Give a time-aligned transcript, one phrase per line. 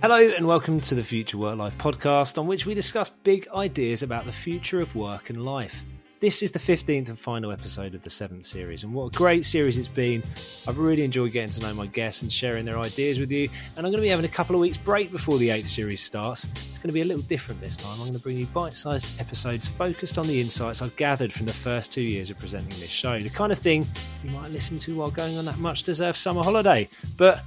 [0.00, 4.04] Hello, and welcome to the Future Work Life podcast, on which we discuss big ideas
[4.04, 5.82] about the future of work and life.
[6.20, 9.44] This is the 15th and final episode of the seventh series, and what a great
[9.44, 10.22] series it's been.
[10.68, 13.48] I've really enjoyed getting to know my guests and sharing their ideas with you.
[13.76, 16.00] And I'm going to be having a couple of weeks' break before the eighth series
[16.00, 16.44] starts.
[16.44, 17.94] It's going to be a little different this time.
[17.94, 21.46] I'm going to bring you bite sized episodes focused on the insights I've gathered from
[21.46, 23.18] the first two years of presenting this show.
[23.18, 23.84] The kind of thing
[24.22, 26.88] you might listen to while going on that much deserved summer holiday.
[27.16, 27.42] But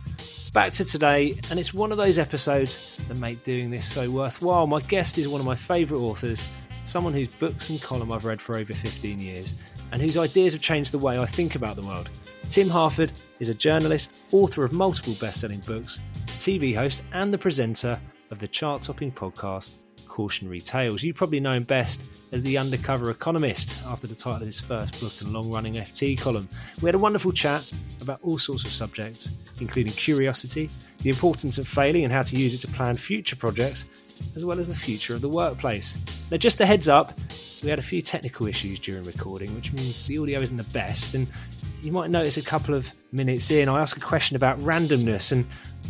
[0.53, 4.67] back to today, and it's one of those episodes that make doing this so worthwhile.
[4.67, 8.41] My guest is one of my favourite authors someone whose books and column I've read
[8.41, 9.61] for over 15 years,
[9.93, 12.09] and whose ideas have changed the way I think about the world.
[12.49, 17.37] Tim Harford is a journalist, author of multiple best selling books, TV host, and the
[17.37, 17.97] presenter
[18.29, 19.75] of the chart topping podcast
[20.11, 21.03] Cautionary Tales.
[21.03, 24.99] You probably know him best as the undercover economist after the title of his first
[24.99, 26.49] book and long running FT column.
[26.81, 31.65] We had a wonderful chat about all sorts of subjects, including curiosity, the importance of
[31.65, 33.89] failing and how to use it to plan future projects,
[34.35, 35.97] as well as the future of the workplace.
[36.29, 37.13] Now, just a heads up,
[37.63, 41.15] we had a few technical issues during recording, which means the audio isn't the best.
[41.15, 41.31] And
[41.81, 45.45] you might notice a couple of minutes in, I ask a question about randomness, and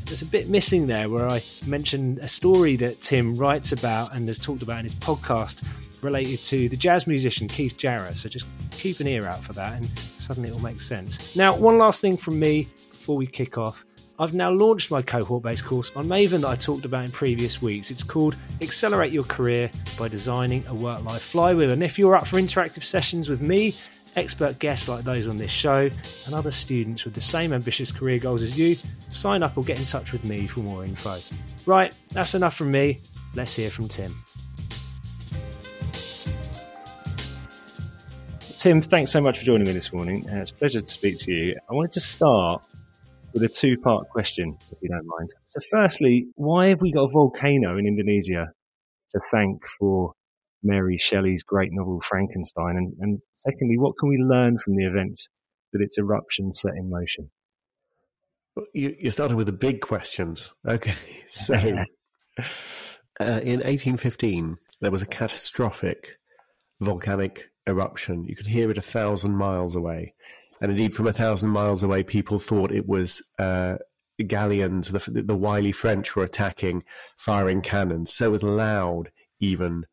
[0.06, 4.28] there's a bit missing there where I mentioned a story that Tim writes about and
[4.28, 5.64] has talked about in his podcast
[6.04, 8.18] related to the jazz musician Keith Jarrett.
[8.18, 11.36] So just keep an ear out for that, and suddenly it will make sense.
[11.36, 13.86] Now, one last thing from me before we kick off.
[14.20, 17.60] I've now launched my cohort based course on Maven that I talked about in previous
[17.60, 17.90] weeks.
[17.90, 21.72] It's called Accelerate Your Career by Designing a Work Life Flywheel.
[21.72, 23.74] And if you're up for interactive sessions with me,
[24.16, 25.90] expert guests like those on this show,
[26.26, 28.76] and other students with the same ambitious career goals as you,
[29.10, 31.18] sign up or get in touch with me for more info.
[31.66, 33.00] Right, that's enough from me.
[33.36, 34.14] Let's hear from Tim.
[38.60, 40.30] Tim, thanks so much for joining me this morning.
[40.30, 41.56] Uh, it's a pleasure to speak to you.
[41.68, 42.62] I wanted to start
[43.34, 45.32] with a two part question, if you don't mind.
[45.46, 48.52] So, firstly, why have we got a volcano in Indonesia
[49.12, 50.14] to thank for
[50.64, 52.78] Mary Shelley's great novel Frankenstein?
[52.78, 55.30] And, and secondly, what can we learn from the events
[55.74, 57.32] that its eruption set in motion?
[58.74, 60.54] You, you started with the big questions.
[60.68, 60.96] Okay.
[61.26, 61.56] So,
[62.40, 62.44] uh,
[63.20, 66.18] in 1815, there was a catastrophic
[66.82, 68.26] volcanic eruption.
[68.26, 70.14] You could hear it a thousand miles away
[70.62, 73.78] and indeed from a thousand miles away, people thought it was uh,
[74.26, 74.92] galleons.
[74.92, 76.84] The, the wily French were attacking,
[77.18, 78.14] firing cannons.
[78.14, 79.86] So it was loud, even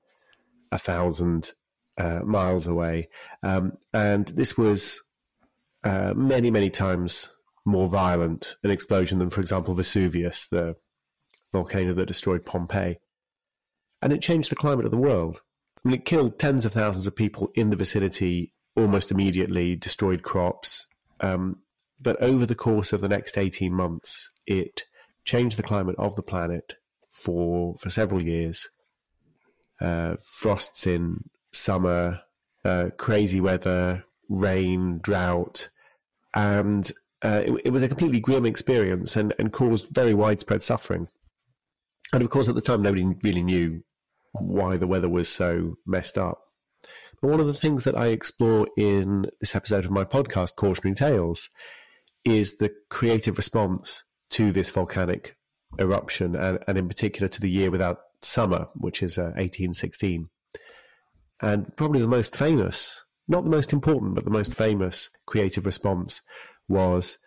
[0.73, 1.53] a thousand
[1.97, 3.09] uh, miles away.
[3.43, 5.03] Um, and this was
[5.85, 7.31] uh, many, many times
[7.65, 10.77] more violent an explosion than, for example, Vesuvius, the
[11.53, 12.99] volcano that destroyed Pompeii.
[14.01, 15.43] And it changed the climate of the world.
[15.85, 20.23] I mean, it killed tens of thousands of people in the vicinity almost immediately, destroyed
[20.23, 20.87] crops.
[21.21, 21.59] Um,
[22.01, 24.85] but over the course of the next 18 months, it
[25.25, 26.75] changed the climate of the planet
[27.11, 28.69] for, for several years.
[29.81, 32.21] Uh, frosts in summer,
[32.65, 35.69] uh, crazy weather, rain, drought,
[36.35, 36.91] and
[37.23, 41.09] uh, it, it, was a completely grim experience and, and caused very widespread suffering.
[42.13, 43.83] And of course, at the time, nobody really knew
[44.33, 46.41] why the weather was so messed up.
[47.21, 50.95] But one of the things that I explore in this episode of my podcast, Cautionary
[50.95, 51.49] Tales,
[52.25, 55.37] is the creative response to this volcanic
[55.79, 60.29] eruption, and, and in particular to the year without summer, which is uh, 1816.
[61.41, 66.21] And probably the most famous, not the most important, but the most famous creative response
[66.69, 67.19] was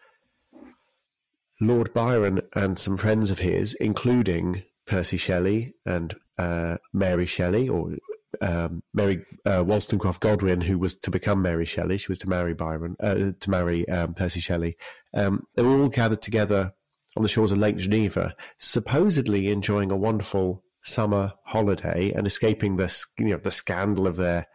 [1.61, 7.95] Lord Byron and some friends of his, including Percy Shelley and uh, Mary Shelley, or
[8.41, 11.97] um, Mary uh, Wollstonecraft Godwin, who was to become Mary Shelley.
[11.97, 14.75] She was to marry Byron, uh, to marry um, Percy Shelley.
[15.13, 16.73] Um, they were all gathered together
[17.15, 23.05] on the shores of Lake Geneva, supposedly enjoying a wonderful summer holiday and escaping the
[23.19, 24.47] you know the scandal of their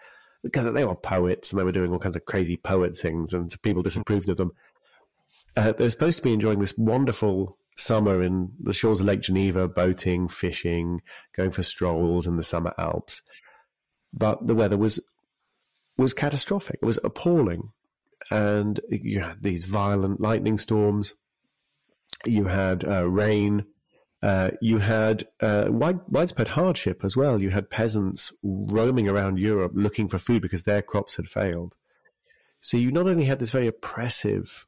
[0.43, 3.55] because they were poets and they were doing all kinds of crazy poet things and
[3.63, 4.53] people disapproved of them.
[5.57, 9.23] Uh, they were supposed to be enjoying this wonderful summer in the shores of Lake
[9.23, 11.01] Geneva, boating, fishing,
[11.35, 13.23] going for strolls in the summer Alps
[14.17, 14.99] but the weather was
[15.97, 16.81] was catastrophic.
[16.83, 17.71] It was appalling,
[18.31, 21.15] and you had these violent lightning storms.
[22.25, 23.67] You had uh, rain.
[24.27, 27.41] Uh, you had uh, wide, widespread hardship as well.
[27.41, 31.77] You had peasants roaming around Europe looking for food because their crops had failed.
[32.61, 34.67] So you not only had this very oppressive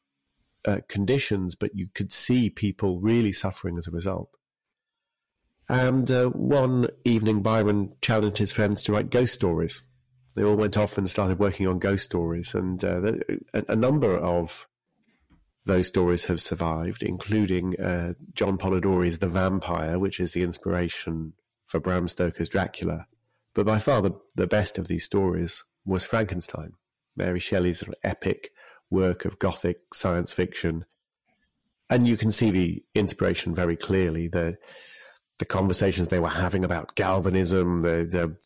[0.65, 4.31] uh, conditions, but you could see people really suffering as a result.
[5.69, 9.83] And uh, one evening, Byron challenged his friends to write ghost stories.
[10.37, 13.15] They all went off and started working on ghost stories, and uh,
[13.53, 14.69] a, a, number of
[15.69, 21.35] those stories have survived, including uh, John Polidori's The Vampire, which is the inspiration
[21.67, 23.07] for Bram Stoker's Dracula.
[23.55, 26.73] But by far the, the best of these stories was Frankenstein,
[27.17, 28.51] Mary Shelley's epic
[28.91, 30.87] work of Gothic science fiction.
[31.91, 34.29] And you can see the inspiration very clearly.
[34.29, 34.57] The
[35.39, 38.37] the conversations they were having about galvanism, the,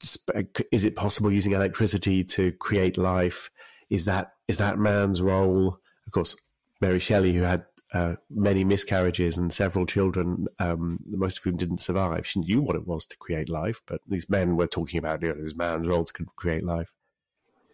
[0.44, 3.48] the is it possible using electricity to create life?
[3.88, 5.78] Is that is that man's role?
[6.06, 6.36] Of course,
[6.82, 7.64] Mary Shelley, who had
[7.94, 12.26] uh, many miscarriages and several children, um, most of whom didn't survive.
[12.26, 15.28] She knew what it was to create life, but these men were talking about you
[15.28, 16.92] know, his man's role to create life.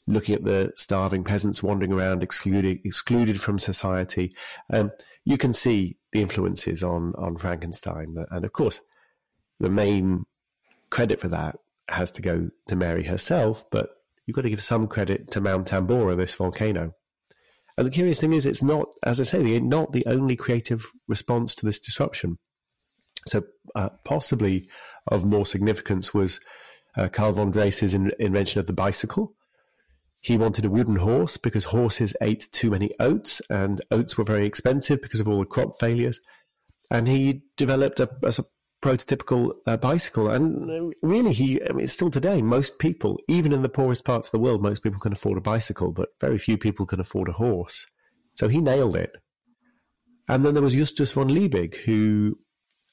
[0.06, 4.34] Looking at the starving peasants wandering around, excluded excluded from society,
[4.72, 4.90] um,
[5.24, 8.80] you can see the influences on on Frankenstein, and of course,
[9.60, 10.24] the main
[10.90, 11.56] credit for that
[11.88, 13.90] has to go to Mary herself, but
[14.26, 16.94] you've got to give some credit to Mount Tambora, this volcano.
[17.78, 21.54] And the curious thing is, it's not, as I say, not the only creative response
[21.54, 22.36] to this disruption.
[23.28, 23.44] So,
[23.76, 24.68] uh, possibly
[25.06, 26.40] of more significance was
[26.96, 29.34] uh, Carl von Drais's in, invention of the bicycle.
[30.20, 34.44] He wanted a wooden horse because horses ate too many oats, and oats were very
[34.44, 36.18] expensive because of all the crop failures.
[36.90, 38.32] And he developed a, a
[38.82, 40.30] prototypical uh, bicycle.
[40.30, 44.28] And uh, really, he I mean, still today, most people, even in the poorest parts
[44.28, 47.28] of the world, most people can afford a bicycle, but very few people can afford
[47.28, 47.86] a horse.
[48.34, 49.12] So he nailed it.
[50.28, 52.38] And then there was Justus von Liebig, who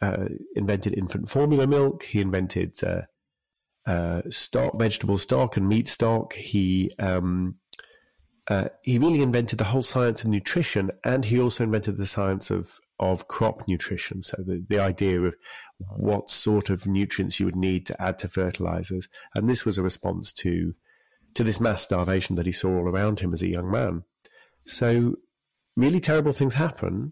[0.02, 2.04] uh, invented infant formula milk.
[2.04, 3.02] He invented uh,
[3.86, 6.34] uh, stock, vegetable stock, and meat stock.
[6.34, 7.56] He um,
[8.48, 12.50] uh, he really invented the whole science of nutrition, and he also invented the science
[12.50, 14.24] of of crop nutrition.
[14.24, 15.36] So the, the idea of
[15.78, 19.10] what sort of nutrients you would need to add to fertilizers.
[19.34, 20.74] And this was a response to
[21.34, 24.04] to this mass starvation that he saw all around him as a young man.
[24.66, 25.16] So
[25.76, 27.12] really terrible things happen,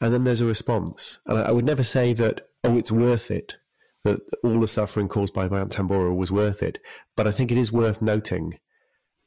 [0.00, 1.18] and then there's a response.
[1.26, 3.56] And I, I would never say that, oh, it's worth it,
[4.04, 6.78] that all the suffering caused by Mount Tambora was worth it.
[7.14, 8.58] But I think it is worth noting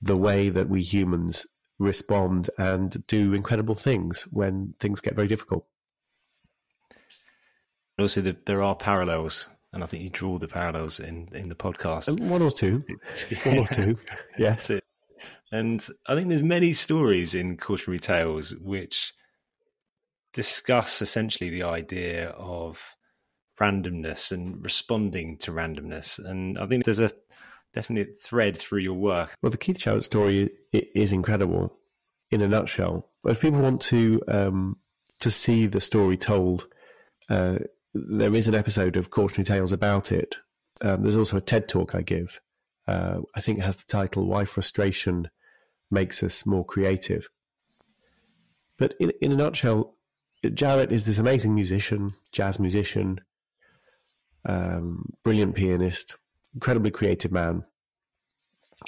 [0.02, 1.46] the way that we humans
[1.80, 5.66] respond and do incredible things when things get very difficult
[8.00, 11.56] also the, there are parallels, and I think you draw the parallels in in the
[11.56, 12.20] podcast.
[12.20, 12.84] One or two,
[13.44, 13.98] one or two,
[14.38, 14.72] yes.
[15.52, 19.14] And I think there's many stories in cautionary tales which
[20.32, 22.96] discuss essentially the idea of
[23.60, 26.24] randomness and responding to randomness.
[26.24, 27.12] And I think there's a
[27.74, 29.36] definite thread through your work.
[29.42, 31.74] Well, the Keith Jarrett story is incredible
[32.32, 33.10] in a nutshell.
[33.26, 34.78] If people want to um,
[35.20, 36.68] to see the story told,
[37.30, 37.60] uh,
[37.94, 40.38] there is an episode of Cautionary Tales about it.
[40.82, 42.42] Um, there's also a TED talk I give.
[42.88, 45.30] Uh, I think it has the title "Why Frustration
[45.92, 47.28] Makes Us More Creative."
[48.78, 49.96] But in, in a nutshell,
[50.54, 53.20] Jarrett is this amazing musician, jazz musician,
[54.46, 56.16] um, brilliant pianist,
[56.54, 57.64] incredibly creative man.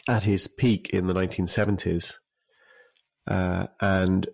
[0.08, 2.14] At his peak in the 1970s,
[3.28, 4.28] uh, and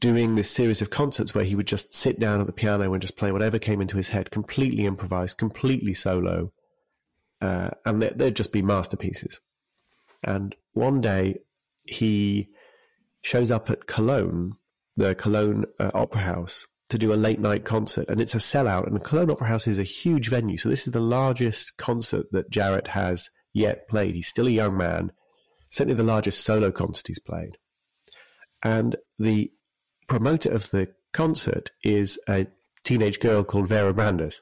[0.00, 3.00] doing this series of concerts where he would just sit down at the piano and
[3.00, 6.52] just play whatever came into his head, completely improvised, completely solo,
[7.40, 9.40] uh, and they'd just be masterpieces.
[10.24, 11.38] And one day
[11.84, 12.48] he
[13.22, 14.54] shows up at Cologne,
[14.96, 18.86] the Cologne uh, Opera House, to do a late night concert, and it's a sellout.
[18.86, 22.26] And the Cologne Opera House is a huge venue, so this is the largest concert
[22.32, 24.14] that Jarrett has yet played.
[24.14, 25.12] He's still a young man,
[25.68, 27.58] certainly the largest solo concert he's played.
[28.62, 29.52] And the
[30.08, 32.46] promoter of the concert is a
[32.84, 34.40] teenage girl called Vera Brandes,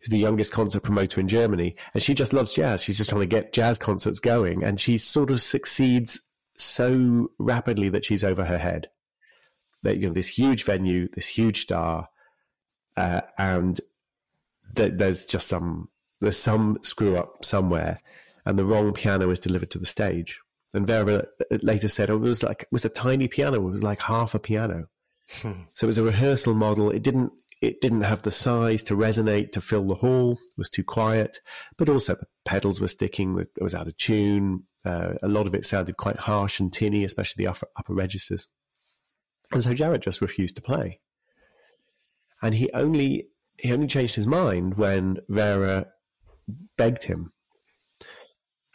[0.00, 1.76] who's the youngest concert promoter in Germany.
[1.94, 2.82] And she just loves jazz.
[2.82, 4.62] She's just trying to get jazz concerts going.
[4.62, 6.20] And she sort of succeeds
[6.56, 8.88] so rapidly that she's over her head.
[9.82, 12.08] That, you know, this huge venue, this huge star,
[12.96, 13.80] uh, and
[14.76, 15.88] th- there's just some,
[16.20, 18.00] there's some screw up somewhere
[18.44, 20.40] and the wrong piano is delivered to the stage.
[20.72, 21.24] And Vera
[21.62, 23.56] later said, oh, it was like it was a tiny piano.
[23.56, 24.86] It was like half a piano.
[25.42, 25.62] Hmm.
[25.74, 26.90] So it was a rehearsal model.
[26.90, 30.32] It didn't it didn't have the size to resonate to fill the hall.
[30.32, 31.38] It was too quiet,
[31.76, 33.38] but also the pedals were sticking.
[33.38, 34.64] It was out of tune.
[34.84, 38.48] Uh, a lot of it sounded quite harsh and tinny, especially the upper, upper registers.
[39.52, 41.00] And so Jarrett just refused to play.
[42.42, 43.28] And he only
[43.58, 45.86] he only changed his mind when Vera
[46.76, 47.32] begged him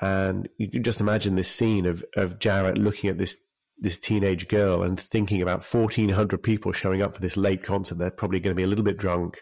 [0.01, 3.37] and you can just imagine this scene of, of Jarrett looking at this
[3.77, 7.97] this teenage girl and thinking about 1,400 people showing up for this late concert.
[7.97, 9.41] They're probably going to be a little bit drunk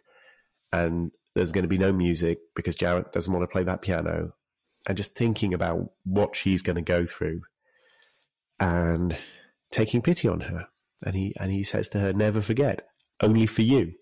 [0.72, 4.32] and there's going to be no music because Jarrett doesn't want to play that piano.
[4.88, 7.42] And just thinking about what she's going to go through
[8.60, 9.16] and
[9.70, 10.68] taking pity on her.
[11.06, 12.88] And he and he says to her, "Never forget,
[13.22, 13.94] only for you."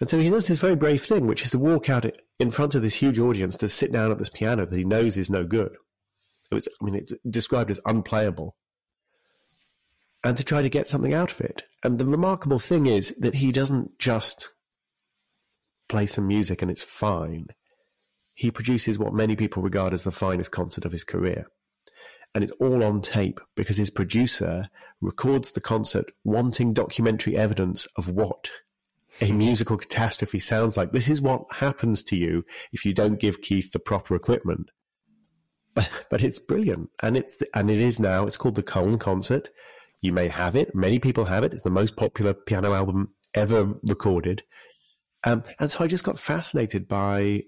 [0.00, 2.04] And so he does this very brave thing, which is to walk out
[2.40, 5.16] in front of this huge audience to sit down at this piano that he knows
[5.16, 5.76] is no good.
[6.50, 8.56] It was, I mean, it's described as unplayable,
[10.24, 11.64] and to try to get something out of it.
[11.84, 14.48] And the remarkable thing is that he doesn't just
[15.88, 17.46] play some music and it's fine.
[18.34, 21.46] He produces what many people regard as the finest concert of his career.
[22.34, 24.68] And it's all on tape because his producer
[25.00, 28.50] records the concert wanting documentary evidence of what
[29.20, 30.92] a musical catastrophe sounds like.
[30.92, 34.70] This is what happens to you if you don't give Keith the proper equipment.
[35.74, 36.90] But, but it's brilliant.
[37.02, 39.50] And it's, and it is now, it's called the Köln concert.
[40.00, 40.74] You may have it.
[40.74, 41.52] Many people have it.
[41.52, 44.42] It's the most popular piano album ever recorded.
[45.24, 47.44] Um, and so I just got fascinated by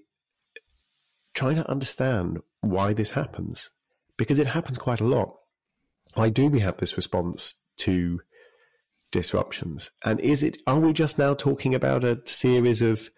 [1.33, 3.69] trying to understand why this happens
[4.17, 5.35] because it happens quite a lot.
[6.13, 8.21] Why do we have this response to
[9.11, 9.91] disruptions?
[10.03, 13.09] And is it, are we just now talking about a series of,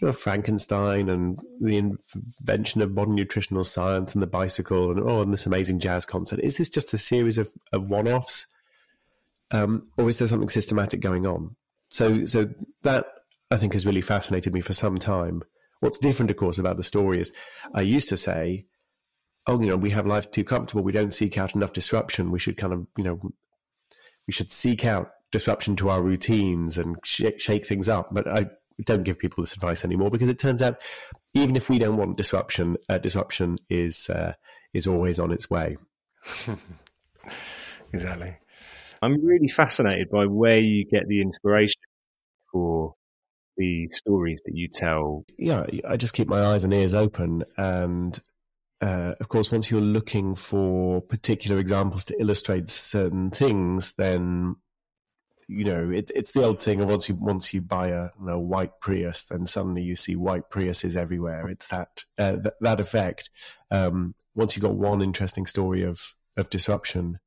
[0.00, 5.22] you know, Frankenstein and the invention of modern nutritional science and the bicycle and, oh,
[5.22, 6.40] and this amazing jazz concert?
[6.40, 8.46] Is this just a series of, of one offs?
[9.50, 11.56] Um, or is there something systematic going on?
[11.88, 12.48] So, so
[12.82, 13.06] that
[13.50, 15.42] I think has really fascinated me for some time.
[15.80, 17.32] What's different, of course, about the story is
[17.74, 18.66] I used to say,
[19.46, 20.82] oh, you know, we have life too comfortable.
[20.82, 22.30] We don't seek out enough disruption.
[22.30, 23.20] We should kind of, you know,
[24.26, 28.08] we should seek out disruption to our routines and sh- shake things up.
[28.12, 28.46] But I
[28.84, 30.80] don't give people this advice anymore because it turns out
[31.34, 34.34] even if we don't want disruption, uh, disruption is uh,
[34.72, 35.76] is always on its way.
[37.92, 38.36] exactly.
[39.00, 41.80] I'm really fascinated by where you get the inspiration
[42.52, 42.94] for
[43.56, 45.24] the stories that you tell?
[45.38, 47.44] Yeah, I just keep my eyes and ears open.
[47.56, 48.18] And
[48.82, 54.56] uh, of course, once you're looking for particular examples to illustrate certain things, then
[55.48, 58.26] you know it, it's the old thing of once you once you buy a you
[58.26, 61.48] know, white Prius, then suddenly you see white Priuses everywhere.
[61.48, 63.30] It's that uh, th- that effect.
[63.70, 67.20] Um, once you've got one interesting story of of disruption,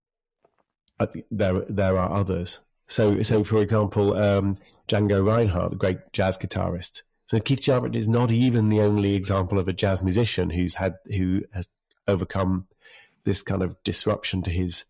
[1.32, 2.60] there there are others.
[2.88, 4.58] So, so for example, um,
[4.90, 7.02] Django Reinhardt, the great jazz guitarist.
[7.27, 10.96] So Keith Jarrett is not even the only example of a jazz musician who's had
[11.15, 11.70] who has
[12.08, 12.67] overcome
[13.24, 14.86] this kind of disruption to his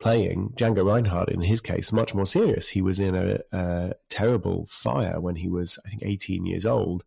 [0.00, 0.52] playing.
[0.56, 2.68] Django Reinhardt, in his case, much more serious.
[2.68, 7.04] He was in a, a terrible fire when he was, I think, 18 years old,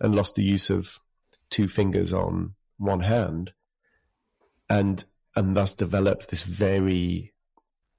[0.00, 1.00] and lost the use of
[1.50, 3.52] two fingers on one hand,
[4.70, 5.04] and
[5.36, 7.32] and thus developed this very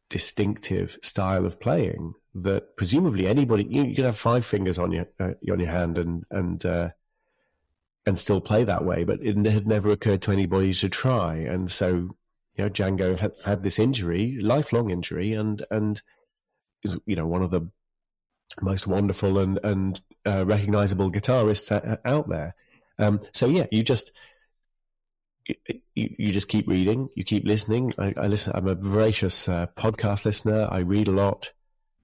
[0.09, 5.07] distinctive style of playing that presumably anybody you, you can have five fingers on your
[5.19, 6.89] uh, on your hand and and uh,
[8.05, 11.35] and still play that way, but it had never occurred to anybody to try.
[11.37, 11.87] And so,
[12.55, 16.01] you know, Django had, had this injury, lifelong injury, and and
[16.83, 17.67] is you know one of the
[18.61, 22.55] most wonderful and and uh, recognizable guitarists out there.
[22.99, 24.11] Um, so yeah, you just
[25.47, 27.93] you, you just keep reading, you keep listening.
[27.97, 28.53] I, I listen.
[28.55, 30.67] I'm a voracious uh, podcast listener.
[30.71, 31.53] I read a lot,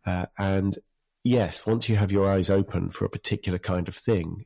[0.05, 0.77] uh, and
[1.23, 4.45] yes, once you have your eyes open for a particular kind of thing,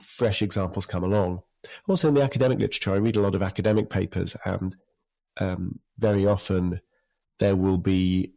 [0.00, 1.42] fresh examples come along.
[1.88, 4.76] Also, in the academic literature, I read a lot of academic papers, and
[5.38, 6.80] um, very often
[7.38, 8.32] there will be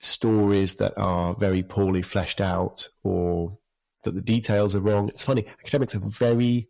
[0.00, 3.58] stories that are very poorly fleshed out or
[4.04, 5.08] that the details are wrong.
[5.08, 6.68] It's funny, academics are very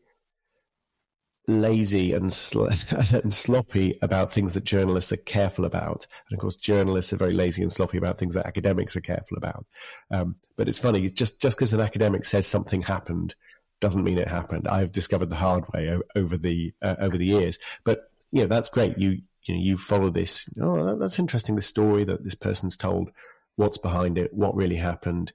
[1.49, 2.69] lazy and, sl-
[3.13, 6.07] and sloppy about things that journalists are careful about.
[6.29, 9.37] And of course, journalists are very lazy and sloppy about things that academics are careful
[9.37, 9.67] about.
[10.11, 13.35] Um, but it's funny, just just because an academic says something happened
[13.81, 14.67] doesn't mean it happened.
[14.69, 17.59] I've discovered the hard way o- over the uh, over the years.
[17.85, 18.99] But you know, that's great.
[18.99, 20.49] You you know, you follow this.
[20.61, 21.57] Oh, that's interesting.
[21.57, 23.11] The story that this person's told.
[23.57, 24.35] What's behind it?
[24.35, 25.33] What really happened?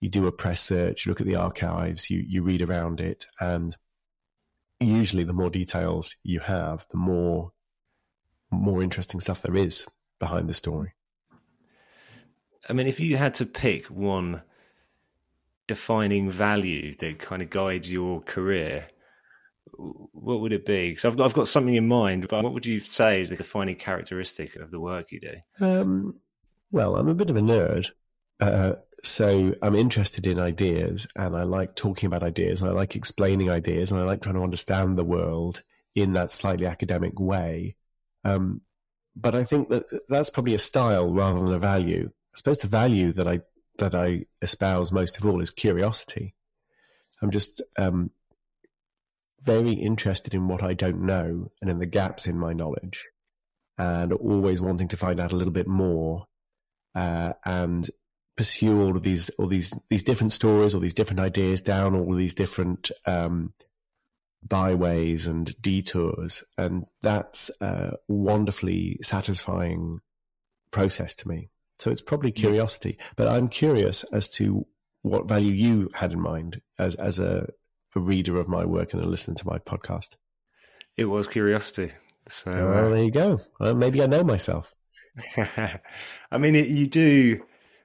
[0.00, 1.06] You do a press search.
[1.06, 2.10] You look at the archives.
[2.10, 3.76] You you read around it and
[4.80, 7.52] usually the more details you have, the more
[8.50, 9.86] more interesting stuff there is
[10.18, 10.92] behind the story.
[12.68, 14.42] I mean, if you had to pick one
[15.66, 18.86] defining value that kind of guides your career,
[19.76, 20.90] what would it be?
[20.90, 23.36] Because I've got, I've got something in mind, but what would you say is the
[23.36, 25.34] defining characteristic of the work you do?
[25.60, 26.20] Um,
[26.70, 27.90] well, I'm a bit of a nerd,
[28.40, 32.96] uh, so I'm interested in ideas and I like talking about ideas and I like
[32.96, 35.62] explaining ideas and I like trying to understand the world
[35.94, 37.76] in that slightly academic way.
[38.24, 38.62] Um,
[39.14, 42.10] but I think that that's probably a style rather than a value.
[42.10, 43.40] I suppose the value that I
[43.78, 46.34] that I espouse most of all is curiosity.
[47.22, 48.10] I'm just um,
[49.42, 53.08] very interested in what I don't know and in the gaps in my knowledge,
[53.78, 56.26] and always wanting to find out a little bit more
[56.94, 57.88] uh, and
[58.36, 62.14] pursue all of these all these these different stories, all these different ideas down all
[62.14, 63.52] these different um,
[64.46, 70.00] byways and detours, and that's a wonderfully satisfying
[70.70, 71.48] process to me.
[71.78, 74.66] So it's probably curiosity, but I'm curious as to
[75.02, 77.48] what value you had in mind as as a,
[77.94, 80.16] a reader of my work and a listener to my podcast.
[80.96, 81.92] It was curiosity.
[82.28, 83.38] So well, uh, there you go.
[83.60, 84.74] Well, maybe I know myself.
[85.36, 87.40] I mean, it, you do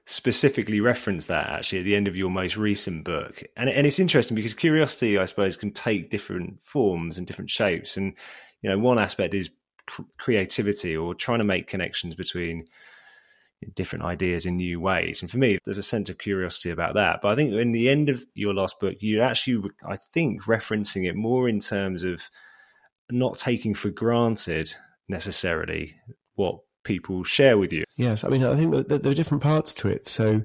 [0.06, 3.98] specifically reference that actually at the end of your most recent book, and and it's
[3.98, 7.96] interesting because curiosity, I suppose, can take different forms and different shapes.
[7.96, 8.16] And
[8.62, 9.50] you know, one aspect is
[9.86, 12.66] cr- creativity or trying to make connections between
[13.74, 15.22] different ideas in new ways.
[15.22, 17.20] And for me, there's a sense of curiosity about that.
[17.22, 21.08] But I think in the end of your last book, you actually, I think, referencing
[21.08, 22.22] it more in terms of
[23.10, 24.72] not taking for granted
[25.08, 25.94] necessarily
[26.34, 27.84] what people share with you.
[27.96, 30.06] Yes, I mean, I think that there are different parts to it.
[30.06, 30.42] So,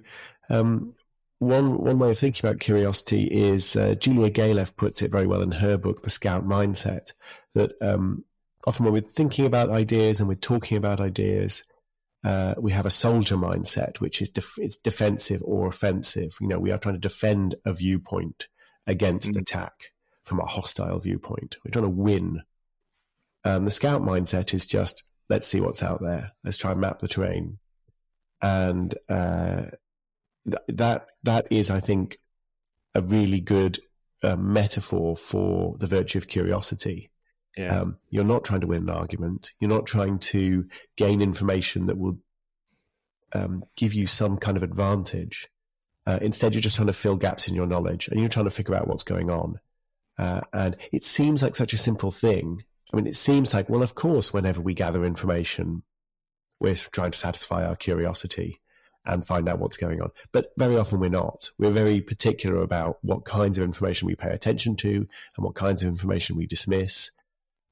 [0.50, 0.94] um,
[1.40, 5.42] one one way of thinking about curiosity is uh, Julia Galef puts it very well
[5.42, 7.14] in her book, The Scout Mindset,
[7.54, 8.24] that um,
[8.66, 11.64] often when we're thinking about ideas and we're talking about ideas,
[12.24, 16.36] uh, we have a soldier mindset, which is def- it's defensive or offensive.
[16.42, 18.48] You know, we are trying to defend a viewpoint
[18.88, 19.40] against mm-hmm.
[19.40, 19.92] attack
[20.24, 21.58] from a hostile viewpoint.
[21.64, 22.42] We're trying to win.
[23.46, 26.32] Um, the scout mindset is just let's see what's out there.
[26.44, 27.60] Let's try and map the terrain,
[28.42, 29.64] and uh,
[30.46, 32.20] th- that that is, I think,
[32.96, 33.80] a really good
[34.24, 37.12] uh, metaphor for the virtue of curiosity.
[37.56, 37.80] Yeah.
[37.80, 39.52] Um, you're not trying to win an argument.
[39.60, 42.20] You're not trying to gain information that will
[43.34, 45.50] um, give you some kind of advantage.
[46.06, 48.52] Uh, instead, you're just trying to fill gaps in your knowledge and you're trying to
[48.52, 49.60] figure out what's going on.
[50.18, 52.64] Uh, and it seems like such a simple thing.
[52.94, 55.84] I mean, it seems like, well, of course, whenever we gather information,
[56.60, 58.62] we're trying to satisfy our curiosity
[59.06, 60.12] and find out what's going on.
[60.32, 61.50] But very often we're not.
[61.58, 65.08] We're very particular about what kinds of information we pay attention to and
[65.46, 67.12] what kinds of information we dismiss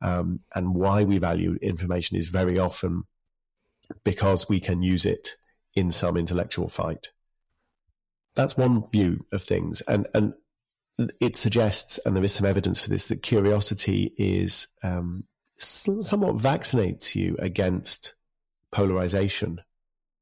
[0.02, 3.04] um, and why we value information is very often
[4.04, 5.36] because we can use it
[5.74, 7.10] in some intellectual fight.
[8.36, 10.34] That's one view of things, and and
[11.20, 15.26] it suggests, and there is some evidence for this, that curiosity is um,
[15.58, 18.16] somewhat vaccinates you against
[18.72, 19.62] polarization.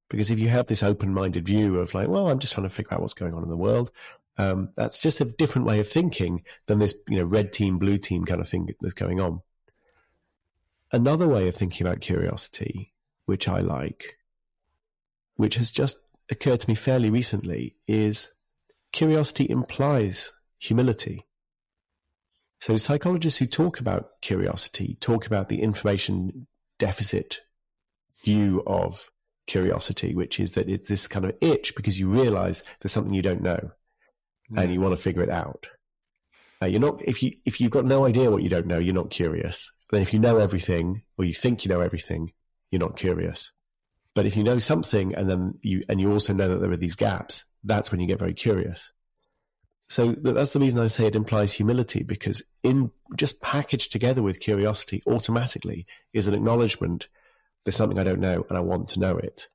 [0.09, 2.93] Because if you have this open-minded view of like, well, I'm just trying to figure
[2.93, 3.91] out what's going on in the world,
[4.37, 7.97] um, that's just a different way of thinking than this, you know, red team, blue
[7.97, 9.41] team kind of thing that's going on.
[10.91, 12.93] Another way of thinking about curiosity,
[13.25, 14.17] which I like,
[15.35, 18.33] which has just occurred to me fairly recently, is
[18.91, 20.31] curiosity implies
[20.63, 21.27] humility.
[22.61, 26.47] So psychologists who talk about curiosity talk about the information
[26.79, 27.41] deficit
[28.23, 29.09] view of
[29.45, 33.21] curiosity, which is that it's this kind of itch because you realize there's something you
[33.21, 33.71] don't know
[34.49, 34.57] mm.
[34.61, 35.67] and you want to figure it out.
[36.61, 38.95] Uh, you're not if you if you've got no idea what you don't know, you're
[38.95, 39.69] not curious.
[39.91, 42.31] Then if you know everything or you think you know everything,
[42.71, 43.51] you're not curious.
[44.15, 46.77] But if you know something and then you and you also know that there are
[46.77, 48.93] these gaps, that's when you get very curious.
[49.93, 54.39] So that's the reason I say it implies humility because in just packaged together with
[54.39, 57.07] curiosity automatically is an acknowledgement
[57.63, 59.49] there's something I don't know and I want to know it.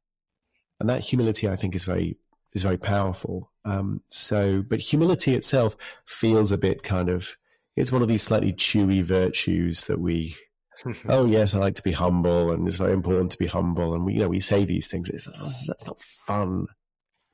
[0.78, 2.18] And that humility I think is very
[2.54, 3.50] is very powerful.
[3.64, 7.36] Um, so, but humility itself feels a bit kind of
[7.74, 10.36] it's one of these slightly chewy virtues that we
[11.08, 14.04] oh yes i like to be humble and it's very important to be humble and
[14.04, 15.26] we you know we say these things it's,
[15.66, 16.66] that's not fun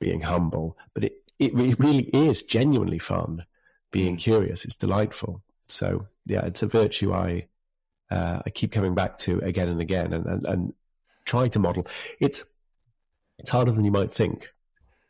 [0.00, 3.44] being humble but it, it really is genuinely fun
[3.90, 4.20] being mm.
[4.20, 7.46] curious it's delightful so yeah it's a virtue i
[8.10, 10.74] uh, i keep coming back to again and again and, and and
[11.24, 11.86] try to model
[12.20, 12.44] it's
[13.38, 14.52] it's harder than you might think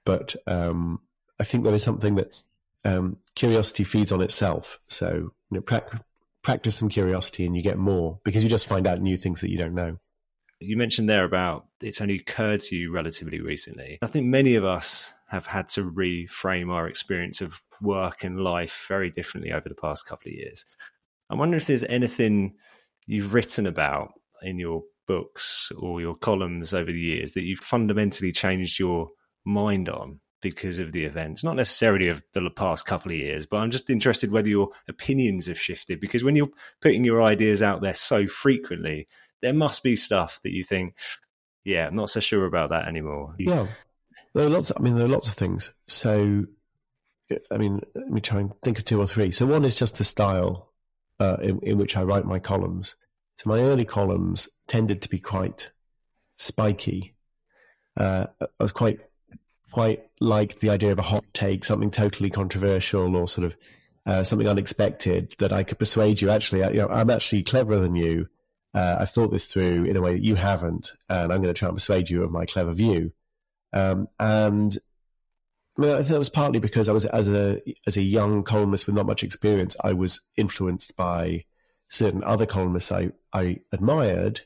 [0.05, 1.01] but um,
[1.41, 2.41] i think there is something that
[2.85, 4.79] um, curiosity feeds on itself.
[4.89, 6.01] So you know, pra-
[6.43, 9.51] practice some curiosity and you get more because you just find out new things that
[9.51, 9.99] you don't know.
[10.61, 13.99] You mentioned there about it's only occurred to you relatively recently.
[14.03, 18.87] I think many of us have had to reframe our experience of work and life
[18.89, 20.65] very differently over the past couple of years.
[21.29, 22.55] I wonder if there's anything
[23.07, 28.31] you've written about in your books or your columns over the years that you've fundamentally
[28.31, 29.09] changed your
[29.45, 33.57] mind on because of the events, not necessarily of the past couple of years, but
[33.57, 37.81] I'm just interested whether your opinions have shifted because when you're putting your ideas out
[37.83, 39.09] there so frequently,
[39.43, 40.95] there must be stuff that you think,
[41.65, 43.35] yeah, I'm not so sure about that anymore.
[43.39, 43.67] Yeah,
[44.35, 44.73] there are lots.
[44.77, 45.73] I mean, there are lots of things.
[45.87, 46.45] So,
[47.51, 49.31] I mean, let me try and think of two or three.
[49.31, 50.73] So, one is just the style
[51.21, 52.97] uh, in, in which I write my columns.
[53.37, 55.71] So, my early columns tended to be quite
[56.37, 57.15] spiky
[57.97, 59.01] uh, I was quite
[59.73, 63.57] quite liked the idea of a hot take, something totally controversial or sort of
[64.07, 66.31] uh, something unexpected that I could persuade you.
[66.31, 68.29] Actually, you know, I'm actually cleverer than you.
[68.73, 71.59] Uh, I've thought this through in a way that you haven't, and I'm going to
[71.59, 73.13] try and persuade you of my clever view.
[73.75, 74.77] Um, and
[75.79, 78.87] I, I think it was partly because I was as a as a young columnist
[78.87, 81.45] with not much experience, I was influenced by
[81.89, 84.41] certain other columnists I, I admired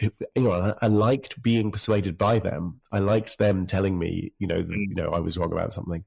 [0.00, 2.80] you know, I, liked being persuaded by them.
[2.92, 6.04] I liked them telling me, you know, you know, I was wrong about something.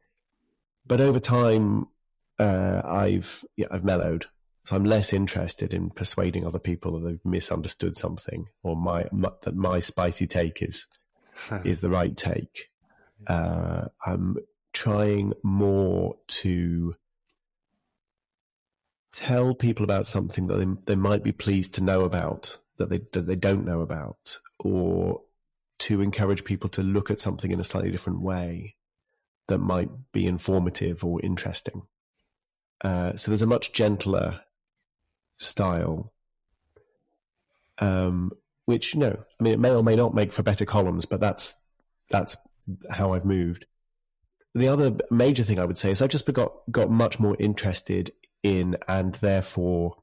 [0.86, 1.88] But over time,
[2.40, 4.26] uh, I've yeah, I've mellowed,
[4.64, 9.30] so I'm less interested in persuading other people that they've misunderstood something or my, my
[9.42, 10.86] that my spicy take is
[11.64, 12.70] is the right take.
[13.28, 14.38] Uh, I'm
[14.74, 16.96] trying more to
[19.12, 23.02] tell people about something that they, they might be pleased to know about that they
[23.12, 25.22] that they don't know about, or
[25.80, 28.76] to encourage people to look at something in a slightly different way
[29.48, 31.84] that might be informative or interesting.
[32.84, 34.42] Uh, so there's a much gentler
[35.38, 36.14] style,
[37.80, 38.32] um,
[38.72, 41.20] which you know, I mean, it may or may not make for better columns, but
[41.20, 41.54] that's
[42.10, 42.38] that's
[42.90, 43.66] how I've moved.
[44.56, 48.14] The other major thing I would say is I've just got got much more interested
[48.44, 49.98] in and therefore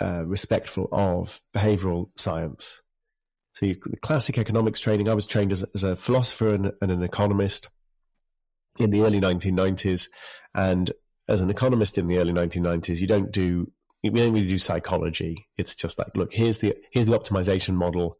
[0.00, 2.82] uh, respectful of behavioral science.
[3.54, 6.90] So, you, the classic economics training, I was trained as, as a philosopher and, and,
[6.90, 7.68] an economist
[8.78, 10.08] in the early 1990s.
[10.54, 10.90] And
[11.28, 13.70] as an economist in the early 1990s, you don't do,
[14.02, 15.46] we don't really do psychology.
[15.56, 18.18] It's just like, look, here's the, here's the optimization model.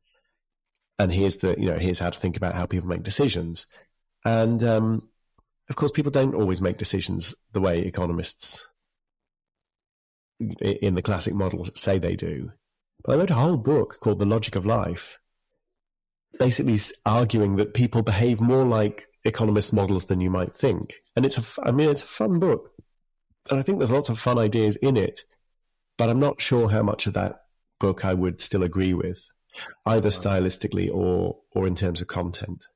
[0.99, 3.66] And here's the, you know, here's how to think about how people make decisions.
[4.25, 5.09] And, um,
[5.68, 8.68] of course, people don't always make decisions the way economists
[10.61, 12.53] in the classic models say they do.
[13.05, 15.18] But I wrote a whole book called The Logic of Life,
[16.38, 20.95] basically arguing that people behave more like economist models than you might think.
[21.16, 22.71] And it's a, I mean, it's a fun book.
[23.51, 25.25] And I think there's lots of fun ideas in it,
[25.96, 27.42] but I'm not sure how much of that
[27.78, 29.28] book I would still agree with,
[29.87, 32.66] either stylistically or, or in terms of content.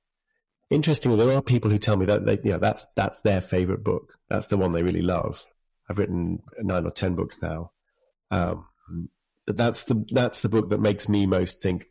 [0.70, 3.84] Interestingly, there are people who tell me that they, you know, that's, that's their favorite
[3.84, 4.14] book.
[4.28, 5.44] That's the one they really love.
[5.88, 7.70] I've written nine or ten books now.
[8.30, 8.66] Um,
[9.46, 11.86] but that's the that's the book that makes me most think.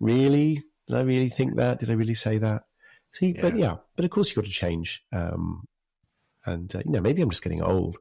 [0.00, 1.78] Really, did I really think that?
[1.78, 2.64] Did I really say that?
[3.12, 3.40] See, yeah.
[3.40, 5.02] but yeah, but of course you've got to change.
[5.12, 5.66] Um,
[6.44, 7.96] and uh, you know, maybe I'm just getting old,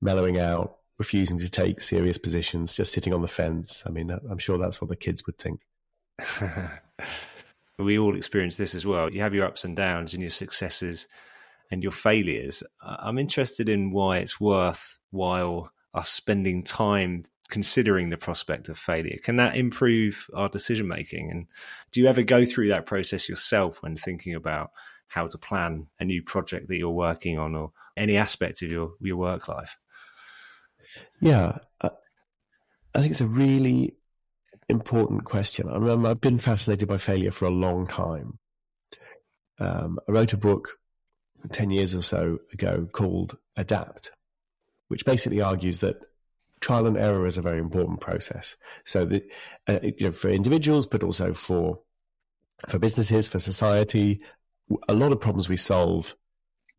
[0.00, 3.82] mellowing out, refusing to take serious positions, just sitting on the fence.
[3.84, 5.60] I mean, I'm sure that's what the kids would think.
[7.78, 9.12] we all experience this as well.
[9.12, 11.08] You have your ups and downs and your successes
[11.72, 18.68] and your failures, I'm interested in why it's worthwhile us spending time considering the prospect
[18.68, 19.16] of failure.
[19.22, 21.30] Can that improve our decision making?
[21.30, 21.46] And
[21.90, 24.70] do you ever go through that process yourself when thinking about
[25.08, 28.92] how to plan a new project that you're working on or any aspect of your,
[29.00, 29.78] your work life?
[31.20, 31.58] Yeah,
[32.94, 33.94] I think it's a really
[34.68, 35.68] important question.
[35.68, 38.38] I mean, I've been fascinated by failure for a long time.
[39.58, 40.78] Um, I wrote a book
[41.50, 44.12] 10 years or so ago called Adapt,
[44.88, 46.00] which basically argues that
[46.60, 48.56] trial and error is a very important process.
[48.84, 49.24] So that,
[49.66, 51.80] uh, you know, for individuals, but also for,
[52.68, 54.20] for businesses, for society,
[54.88, 56.14] a lot of problems we solve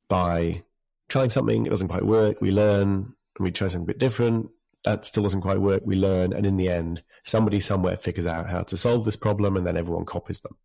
[0.07, 0.63] by
[1.09, 4.49] trying something, it doesn't quite work, we learn, and we try something a bit different,
[4.85, 8.49] that still doesn't quite work, we learn, and in the end, somebody somewhere figures out
[8.49, 10.55] how to solve this problem, and then everyone copies them.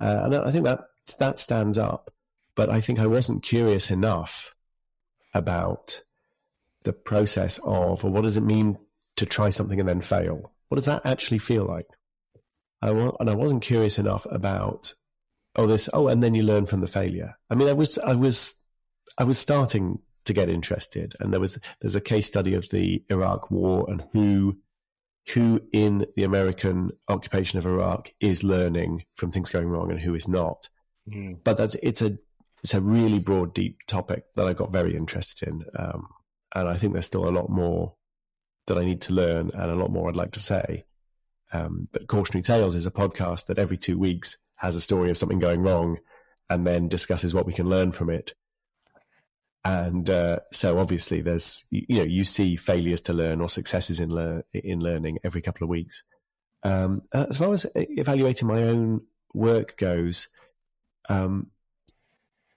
[0.00, 0.80] Uh, and I think that
[1.18, 2.10] that stands up
[2.54, 4.54] but I think I wasn't curious enough
[5.34, 6.02] about
[6.82, 8.78] the process of, or what does it mean
[9.16, 10.52] to try something and then fail?
[10.68, 11.86] What does that actually feel like?
[12.84, 14.92] and I wasn't curious enough about,
[15.54, 17.38] oh, this, oh, and then you learn from the failure.
[17.48, 18.54] I mean, I was, I was,
[19.16, 23.02] I was starting to get interested, and there was, there's a case study of the
[23.10, 24.58] Iraq War and who,
[25.34, 30.14] who in the American occupation of Iraq is learning from things going wrong and who
[30.14, 30.68] is not.
[31.08, 31.38] Mm.
[31.42, 32.18] But that's, it's a
[32.62, 35.64] it's a really broad, deep topic that I got very interested in.
[35.76, 36.08] Um,
[36.54, 37.94] and I think there's still a lot more
[38.66, 40.84] that I need to learn and a lot more I'd like to say.
[41.52, 45.16] Um, but Cautionary Tales is a podcast that every two weeks has a story of
[45.16, 45.98] something going wrong
[46.48, 48.34] and then discusses what we can learn from it.
[49.64, 54.10] And uh, so obviously there's, you, know, you see failures to learn or successes in,
[54.52, 56.02] in learning every couple of weeks.
[56.64, 59.02] Um, as far as evaluating my own
[59.34, 60.28] work goes,
[61.08, 61.50] um,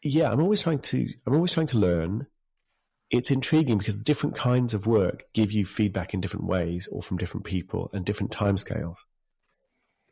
[0.01, 2.27] yeah, I'm always trying to I'm always trying to learn.
[3.11, 7.17] It's intriguing because different kinds of work give you feedback in different ways or from
[7.17, 8.97] different people and different timescales.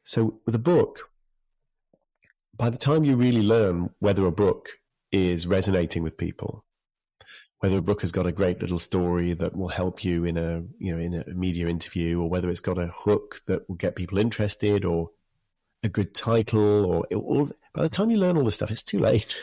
[0.03, 1.09] So with a book,
[2.55, 4.69] by the time you really learn whether a book
[5.11, 6.62] is resonating with people,
[7.63, 10.61] whether a book has got a great little story that will help you in a
[10.79, 13.95] you know in a media interview, or whether it's got a hook that will get
[13.95, 15.11] people interested, or
[15.81, 18.99] a good title, or all, by the time you learn all this stuff, it's too
[18.99, 19.33] late.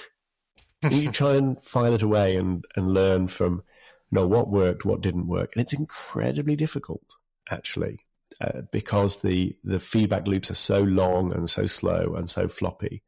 [0.90, 3.62] you try and file it away and and learn from
[4.10, 7.16] you know what worked, what didn't work, and it's incredibly difficult
[7.50, 8.00] actually
[8.38, 13.02] uh, because the the feedback loops are so long and so slow and so floppy.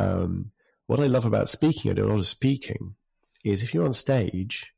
[0.00, 0.50] Um,
[0.88, 2.96] what I love about speaking, I do a lot of speaking,
[3.44, 4.74] is if you're on stage,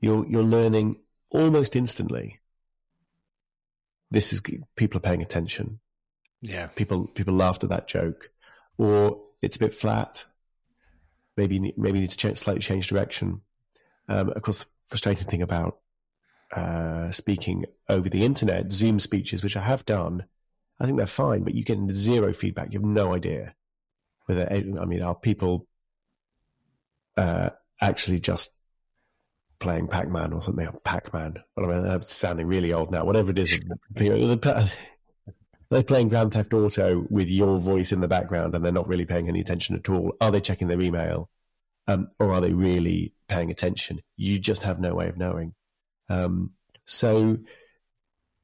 [0.00, 2.40] you're you're learning almost instantly.
[4.10, 4.42] This is
[4.76, 5.80] people are paying attention.
[6.40, 8.30] Yeah, people people laughed at that joke,
[8.78, 10.24] or it's a bit flat.
[11.36, 13.40] Maybe maybe need to change, slightly change direction.
[14.08, 15.78] Um, of course, the frustrating thing about
[16.54, 20.24] uh, speaking over the internet, Zoom speeches, which I have done,
[20.78, 22.72] I think they're fine, but you get zero feedback.
[22.72, 23.54] You have no idea
[24.26, 25.66] whether, I mean, are people
[27.16, 27.50] uh,
[27.80, 28.56] actually just
[29.58, 30.68] playing Pac Man or something?
[30.84, 31.36] Pac Man.
[31.56, 33.04] Well, I mean, I'm sounding really old now.
[33.04, 33.60] Whatever it is,
[35.70, 39.06] they're playing Grand Theft Auto with your voice in the background and they're not really
[39.06, 40.12] paying any attention at all.
[40.20, 41.28] Are they checking their email?
[41.86, 44.00] Um, or are they really paying attention?
[44.16, 45.54] You just have no way of knowing.
[46.08, 46.52] Um,
[46.86, 47.38] so,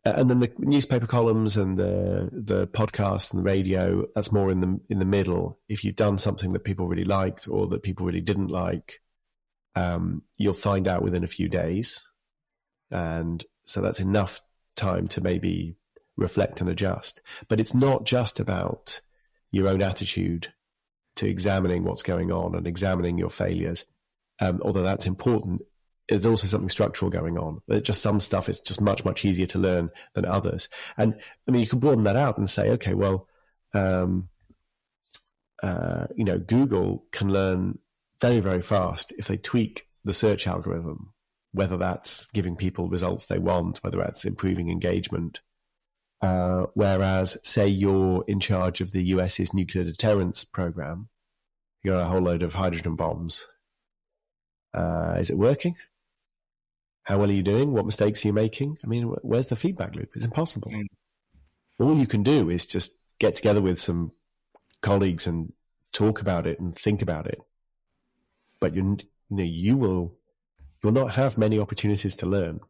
[0.05, 4.61] and then the newspaper columns and the the podcast and the radio that's more in
[4.61, 5.59] the in the middle.
[5.69, 9.01] If you've done something that people really liked or that people really didn't like,
[9.75, 12.03] um, you'll find out within a few days,
[12.91, 14.41] and so that's enough
[14.75, 15.77] time to maybe
[16.17, 17.21] reflect and adjust.
[17.49, 19.01] But it's not just about
[19.51, 20.53] your own attitude
[21.17, 23.85] to examining what's going on and examining your failures.
[24.41, 25.63] Um, although that's important,
[26.11, 27.63] there's also something structural going on.
[27.69, 30.69] There's just some stuff is just much much easier to learn than others.
[30.99, 31.15] And
[31.47, 33.29] I mean, you can broaden that out and say, okay, well,
[33.73, 34.29] um,
[35.63, 37.79] uh, you know, Google can learn
[38.21, 41.13] very very fast if they tweak the search algorithm,
[41.53, 45.41] whether that's giving people results they want, whether that's improving engagement.
[46.21, 51.09] Uh, whereas, say you're in charge of the US's nuclear deterrence program,
[51.83, 53.47] you got a whole load of hydrogen bombs.
[54.75, 55.77] Uh, is it working?
[57.05, 57.73] How well are you doing?
[57.73, 58.79] What mistakes are you making?
[58.85, 60.11] I mean, where's the feedback loop?
[60.15, 60.71] It's impossible.
[60.71, 60.87] Mm.
[61.79, 64.13] All you can do is just get together with some
[64.83, 65.53] colleagues and
[65.93, 67.41] talk about it and think about it.
[68.61, 68.99] But you,
[69.31, 70.15] you know, you will,
[70.83, 72.61] you will not have many opportunities to learn.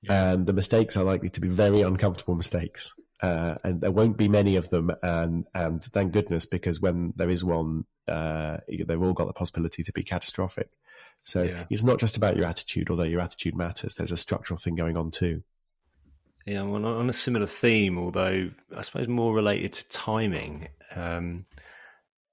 [0.00, 0.32] Yeah.
[0.32, 2.94] And the mistakes are likely to be very uncomfortable mistakes.
[3.20, 4.90] Uh, and there won't be many of them.
[5.02, 9.84] And, and thank goodness, because when there is one, uh, they've all got the possibility
[9.84, 10.70] to be catastrophic.
[11.22, 11.64] So yeah.
[11.70, 13.94] it's not just about your attitude, although your attitude matters.
[13.94, 15.42] There's a structural thing going on too.
[16.46, 20.68] Yeah, well, on a similar theme, although I suppose more related to timing.
[20.96, 21.44] Um,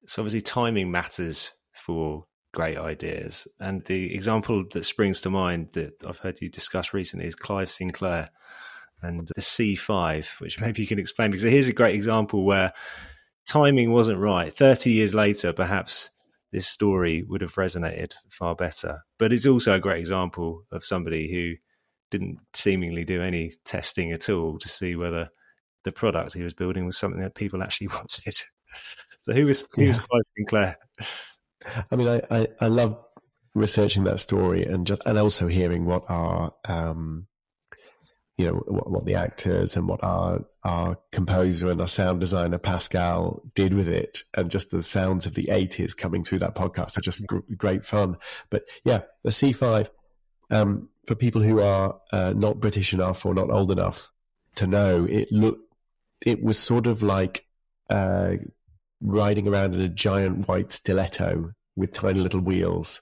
[0.08, 3.48] so obviously, timing matters for great ideas.
[3.60, 7.70] And the example that springs to mind that I've heard you discuss recently is Clive
[7.70, 8.32] Sinclair
[9.02, 12.74] and the C5, which maybe you can explain because here's a great example where
[13.46, 14.52] timing wasn't right.
[14.52, 16.10] 30 years later, perhaps
[16.52, 19.02] this story would have resonated far better.
[19.18, 21.56] But it's also a great example of somebody who
[22.12, 25.30] didn't seemingly do any testing at all to see whether
[25.84, 28.36] the product he was building was something that people actually wanted.
[29.24, 29.88] so who was who yeah.
[29.90, 30.78] was Clive Sinclair?
[31.92, 32.98] I mean, I, I, I love
[33.54, 37.28] researching that story and just and also hearing what our um,
[38.40, 42.58] you know what, what, the actors and what our our composer and our sound designer
[42.58, 46.98] Pascal did with it, and just the sounds of the eighties coming through that podcast
[46.98, 48.16] are just gr- great fun.
[48.50, 49.92] But yeah, the C five
[50.50, 54.10] um, for people who are uh, not British enough or not old enough
[54.56, 55.74] to know, it looked
[56.22, 57.46] it was sort of like
[57.90, 58.36] uh,
[59.02, 63.02] riding around in a giant white stiletto with tiny little wheels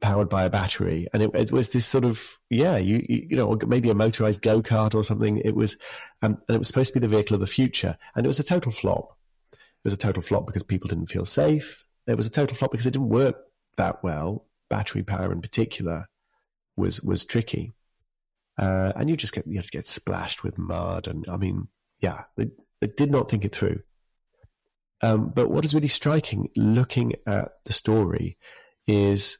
[0.00, 3.58] powered by a battery, and it, it, was this sort of yeah, you you know
[3.66, 5.38] maybe a motorized go kart or something.
[5.38, 5.76] It was,
[6.22, 8.40] um, and it was supposed to be the vehicle of the future, and it was
[8.40, 9.16] a total flop.
[9.52, 11.84] It was a total flop because people didn't feel safe.
[12.06, 13.36] It was a total flop because it didn't work
[13.76, 14.46] that well.
[14.70, 16.08] Battery power, in particular,
[16.76, 17.74] was was tricky,
[18.58, 21.68] uh, and you just get you get splashed with mud, and I mean,
[22.00, 23.80] yeah, it, it did not think it through.
[25.00, 28.36] Um, but what is really striking, looking at the story,
[28.86, 29.38] is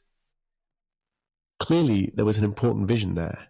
[1.59, 3.47] clearly there was an important vision there.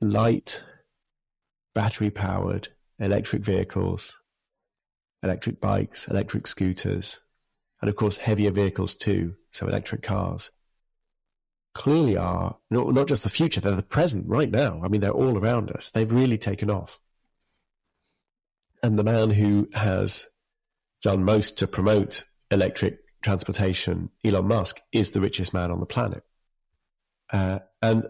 [0.00, 0.62] Light,
[1.74, 2.68] battery powered,
[2.98, 4.20] electric vehicles,
[5.22, 7.20] electric bikes, electric scooters,
[7.80, 10.50] and of course heavier vehicles too, so electric cars.
[11.74, 14.80] Clearly are not not just the future, they're the present right now.
[14.84, 15.90] I mean, they're all around us.
[15.90, 17.00] They've really taken off.
[18.82, 20.28] And the man who has
[21.02, 26.22] done most to promote electric transportation, Elon Musk is the richest man on the planet.
[27.32, 28.04] Uh, and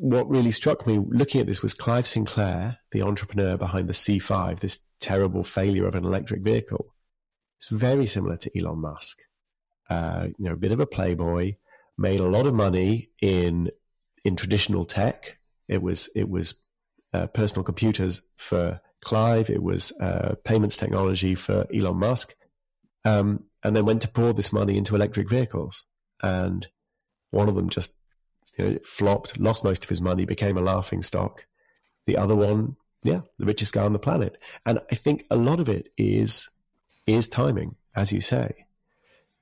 [0.00, 4.60] what really struck me looking at this was Clive Sinclair, the entrepreneur behind the C5,
[4.60, 6.94] this terrible failure of an electric vehicle.
[7.58, 9.18] It's very similar to Elon Musk.
[9.90, 11.54] Uh, you know, a bit of a playboy,
[11.96, 13.70] made a lot of money in
[14.24, 15.38] in traditional tech.
[15.66, 16.54] It was it was
[17.12, 19.50] uh, personal computers for Clive.
[19.50, 22.34] It was uh, payments technology for Elon Musk,
[23.04, 25.84] um, and then went to pour this money into electric vehicles.
[26.22, 26.66] And
[27.30, 27.92] one of them just
[28.58, 31.46] you know, flopped, lost most of his money, became a laughing stock.
[32.06, 34.38] The other one, yeah, the richest guy on the planet.
[34.66, 36.48] And I think a lot of it is
[37.06, 38.66] is timing, as you say.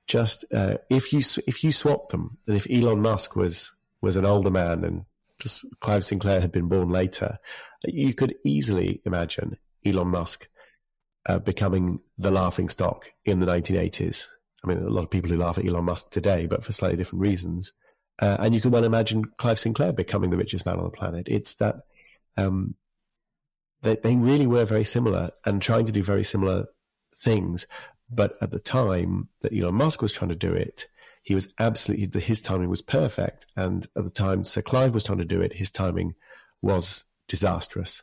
[0.07, 4.25] Just uh, if you if you swap them, and if Elon Musk was was an
[4.25, 5.05] older man and
[5.39, 7.39] just Clive Sinclair had been born later,
[7.83, 10.47] you could easily imagine Elon Musk
[11.27, 14.27] uh, becoming the laughing stock in the 1980s.
[14.63, 16.97] I mean, a lot of people who laugh at Elon Musk today, but for slightly
[16.97, 17.73] different reasons.
[18.19, 21.27] Uh, and you can well imagine Clive Sinclair becoming the richest man on the planet.
[21.29, 21.81] It's that
[22.35, 22.75] um,
[23.81, 26.65] they, they really were very similar and trying to do very similar
[27.17, 27.67] things.
[28.09, 30.87] But at the time that Elon Musk was trying to do it,
[31.21, 33.45] he was absolutely, his timing was perfect.
[33.55, 36.15] And at the time Sir Clive was trying to do it, his timing
[36.61, 38.01] was disastrous.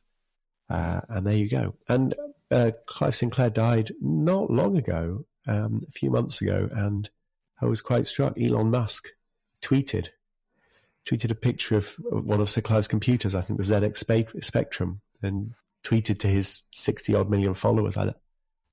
[0.68, 1.74] Uh, and there you go.
[1.88, 2.14] And
[2.50, 7.08] uh, Clive Sinclair died not long ago, um, a few months ago, and
[7.60, 8.38] I was quite struck.
[8.40, 9.08] Elon Musk
[9.64, 10.08] tweeted
[11.06, 15.54] tweeted a picture of one of Sir Clive's computers, I think the ZX Spectrum, and
[15.82, 17.96] tweeted to his sixty odd million followers.
[17.96, 18.14] I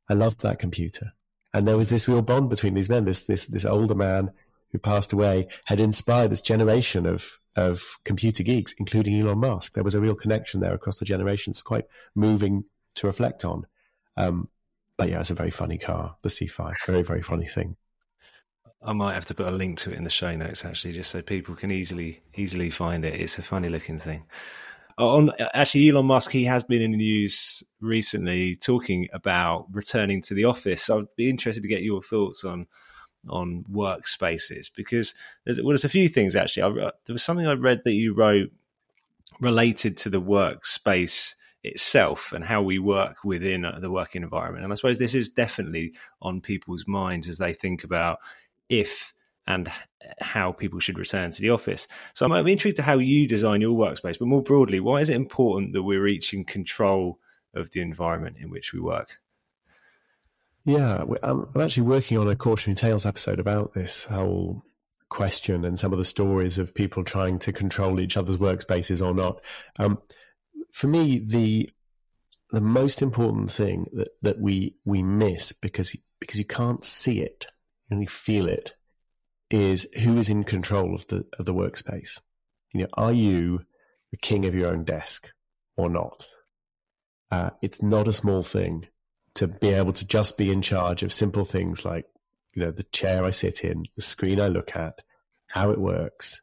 [0.10, 1.14] I loved that computer,
[1.54, 3.06] and there was this real bond between these men.
[3.06, 4.32] This this this older man
[4.72, 9.74] who passed away had inspired this generation of of computer geeks, including Elon Musk.
[9.74, 11.62] There was a real connection there across the generations.
[11.62, 12.64] Quite moving
[12.96, 13.66] to reflect on.
[14.16, 14.50] Um,
[14.98, 16.74] but yeah, it's a very funny car, the C5.
[16.86, 17.76] Very very funny thing.
[18.84, 21.12] I might have to put a link to it in the show notes actually, just
[21.12, 23.20] so people can easily easily find it.
[23.20, 24.26] It's a funny looking thing.
[24.98, 30.22] Uh, on actually, Elon Musk, he has been in the news recently talking about returning
[30.24, 30.90] to the office.
[30.90, 32.68] I'd be interested to get your thoughts on
[33.30, 35.14] on workspaces because
[35.46, 36.64] there's well, there's a few things actually.
[36.64, 38.50] I, uh, there was something I read that you wrote
[39.40, 44.64] related to the workspace itself and how we work within uh, the working environment.
[44.64, 48.20] And I suppose this is definitely on people's minds as they think about
[48.72, 49.14] if
[49.48, 49.72] and
[50.20, 51.88] how people should return to the office.
[52.14, 55.16] So I'm intrigued to how you design your workspace, but more broadly, why is it
[55.16, 57.20] important that we're each in control
[57.54, 59.20] of the environment in which we work?
[60.64, 64.64] Yeah, I'm, actually working on a Cautionary Tales episode about this whole
[65.10, 69.14] question and some of the stories of people trying to control each other's workspaces or
[69.14, 69.42] not.
[69.80, 70.00] Um,
[70.72, 71.70] for me, the
[72.52, 77.48] the most important thing that, that we we miss because because you can't see it,
[77.92, 78.74] you only feel it,
[79.50, 82.20] is who is in control of the of the workspace.
[82.74, 83.66] You know, are you
[84.12, 85.28] the king of your own desk
[85.76, 86.28] or not?
[87.30, 88.88] Uh, it's not a small thing
[89.36, 92.06] to be able to just be in charge of simple things like,
[92.54, 95.00] you know, the chair I sit in, the screen I look at,
[95.48, 96.42] how it works.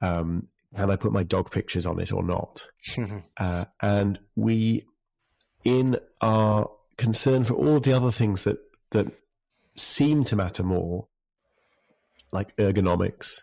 [0.00, 2.66] Um, can I put my dog pictures on it or not?
[3.36, 4.86] uh, and we,
[5.64, 8.58] in our concern for all of the other things that
[8.90, 9.06] that
[9.76, 11.08] seem to matter more,
[12.32, 13.42] like ergonomics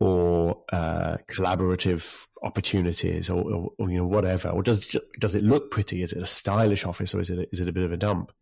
[0.00, 5.70] or uh, collaborative opportunities or, or, or, you know whatever or does does it look
[5.70, 6.02] pretty?
[6.02, 8.32] Is it a stylish office or is it is it a bit of a dump?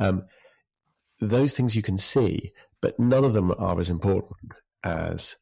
[0.00, 0.24] Um,
[1.20, 5.36] those things you can see but none of them are as important as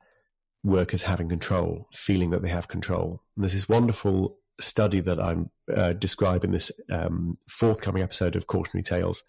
[0.62, 3.22] workers having control feeling that they have control.
[3.34, 8.82] And there's this wonderful study that i'm uh, describing this um, forthcoming episode of cautionary
[8.82, 9.22] tales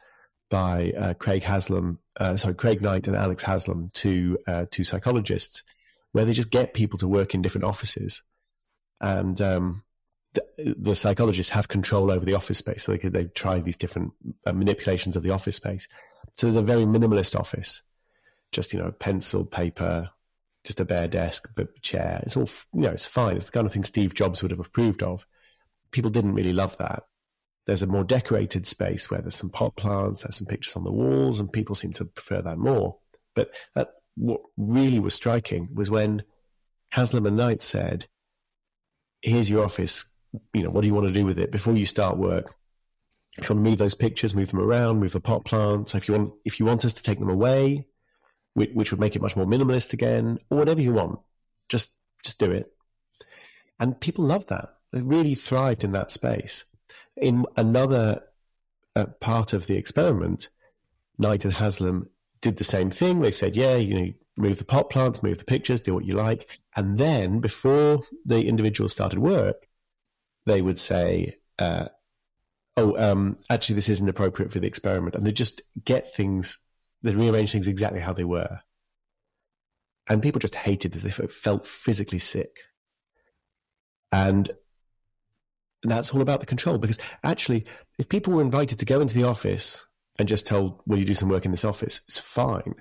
[0.52, 5.64] by uh, craig haslam uh, sorry craig knight and alex haslam two uh, two psychologists
[6.12, 8.22] where they just get people to work in different offices,
[8.99, 9.82] and um,
[10.34, 12.84] the, the, psychologists have control over the office space.
[12.84, 14.14] So they could, they try these different
[14.45, 15.88] uh, manipulations of the office space.
[16.34, 17.82] So there's a very minimalist office,
[18.52, 20.10] just you know, pencil, paper,
[20.64, 22.20] just a bare desk, but chair.
[22.24, 23.38] It's all you know, it's fine.
[23.38, 25.26] It's the kind of thing Steve Jobs would have approved of.
[25.91, 27.04] People didn't really love that.
[27.66, 30.91] There's a more decorated space where there's some pot plants, there's some pictures on the
[30.91, 32.97] walls, and people seem to prefer that more.
[33.36, 36.24] But that what really was striking was when
[36.89, 38.07] Haslam and Knight said,
[39.22, 40.05] "Here's your office.
[40.53, 42.55] You know, what do you want to do with it before you start work?
[43.38, 45.95] If you want to move those pictures, move them around, move the pot plants.
[45.95, 47.88] If you want, if you want us to take them away,
[48.55, 51.20] which, which would make it much more minimalist again, or whatever you want,
[51.70, 52.74] just just do it."
[53.80, 54.70] And people loved that.
[54.91, 56.66] They really thrived in that space.
[57.22, 58.24] In another
[58.95, 60.49] uh, part of the experiment,
[61.17, 62.09] Knight and Haslam
[62.41, 63.22] did the same thing.
[63.22, 66.15] They said, yeah, you know, move the pot plants, move the pictures, do what you
[66.15, 66.49] like.
[66.76, 69.67] And then before the individuals started work,
[70.45, 71.89] they would say, uh,
[72.76, 75.15] oh, um, actually, this isn't appropriate for the experiment.
[75.15, 76.57] And they just get things,
[77.03, 78.59] they rearrange things exactly how they were.
[80.07, 81.17] And people just hated this.
[81.17, 82.57] They felt physically sick.
[84.11, 84.49] And
[85.84, 87.66] that's all about the control because actually,
[87.98, 89.86] if people were invited to go into the office
[90.20, 92.02] and just told, will you do some work in this office?
[92.08, 92.76] It's fine.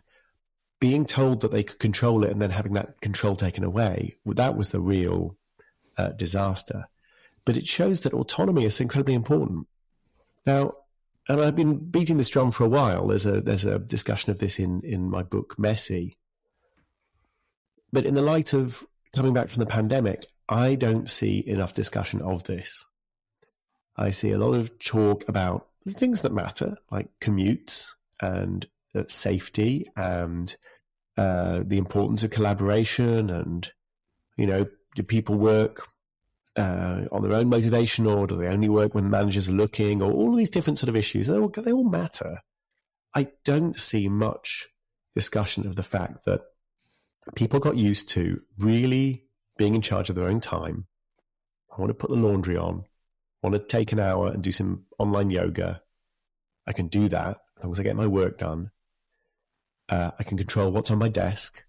[0.80, 4.56] Being told that they could control it and then having that control taken away, that
[4.56, 5.36] was the real
[5.96, 6.88] uh, disaster.
[7.44, 9.66] But it shows that autonomy is incredibly important.
[10.46, 10.74] Now,
[11.28, 13.06] and I've been beating this drum for a while.
[13.06, 16.16] There's a there's a discussion of this in in my book Messy.
[17.92, 18.84] But in the light of
[19.14, 22.84] coming back from the pandemic, I don't see enough discussion of this.
[24.00, 27.90] I see a lot of talk about the things that matter, like commutes
[28.20, 30.56] and uh, safety and
[31.18, 33.70] uh, the importance of collaboration and,
[34.38, 35.86] you know, do people work
[36.56, 40.00] uh, on their own motivation or do they only work when the managers are looking
[40.00, 41.26] or all these different sort of issues?
[41.26, 42.38] They all, they all matter.
[43.14, 44.68] I don't see much
[45.14, 46.40] discussion of the fact that
[47.34, 49.24] people got used to really
[49.58, 50.86] being in charge of their own time.
[51.70, 52.84] I want to put the laundry on
[53.42, 55.82] want to take an hour and do some online yoga,
[56.66, 58.70] I can do that as long as I get my work done.
[59.88, 61.62] Uh, I can control what's on my desk,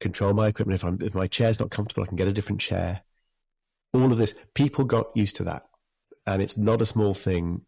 [0.00, 0.80] control my equipment.
[0.80, 3.02] If, I'm, if my chair's not comfortable, I can get a different chair.
[3.94, 5.66] All of this, people got used to that.
[6.26, 7.62] And it's not a small thing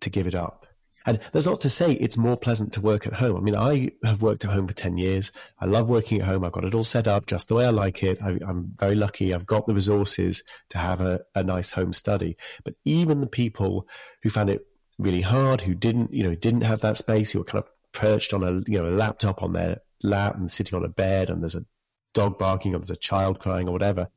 [0.00, 0.66] to give it up.
[1.06, 3.36] And there's not to say it's more pleasant to work at home.
[3.36, 5.32] I mean, I have worked at home for 10 years.
[5.58, 6.44] I love working at home.
[6.44, 8.22] I've got it all set up just the way I like it.
[8.22, 9.32] I, am very lucky.
[9.32, 12.36] I've got the resources to have a, a nice home study.
[12.64, 13.88] But even the people
[14.22, 14.66] who found it
[14.98, 18.34] really hard, who didn't, you know, didn't have that space, who were kind of perched
[18.34, 21.42] on a, you know, a laptop on their lap and sitting on a bed and
[21.42, 21.64] there's a
[22.12, 24.08] dog barking or there's a child crying or whatever.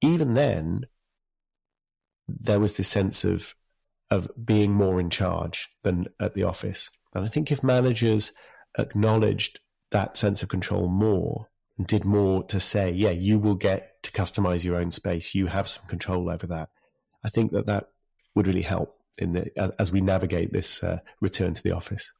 [0.00, 0.86] Even then,
[2.26, 3.54] there was this sense of
[4.10, 6.90] of being more in charge than at the office.
[7.14, 8.32] And I think if managers
[8.78, 11.48] acknowledged that sense of control more
[11.78, 15.46] and did more to say, yeah, you will get to customize your own space, you
[15.46, 16.68] have some control over that.
[17.24, 17.88] I think that that
[18.34, 22.12] would really help in the, as, we navigate this uh, return to the office.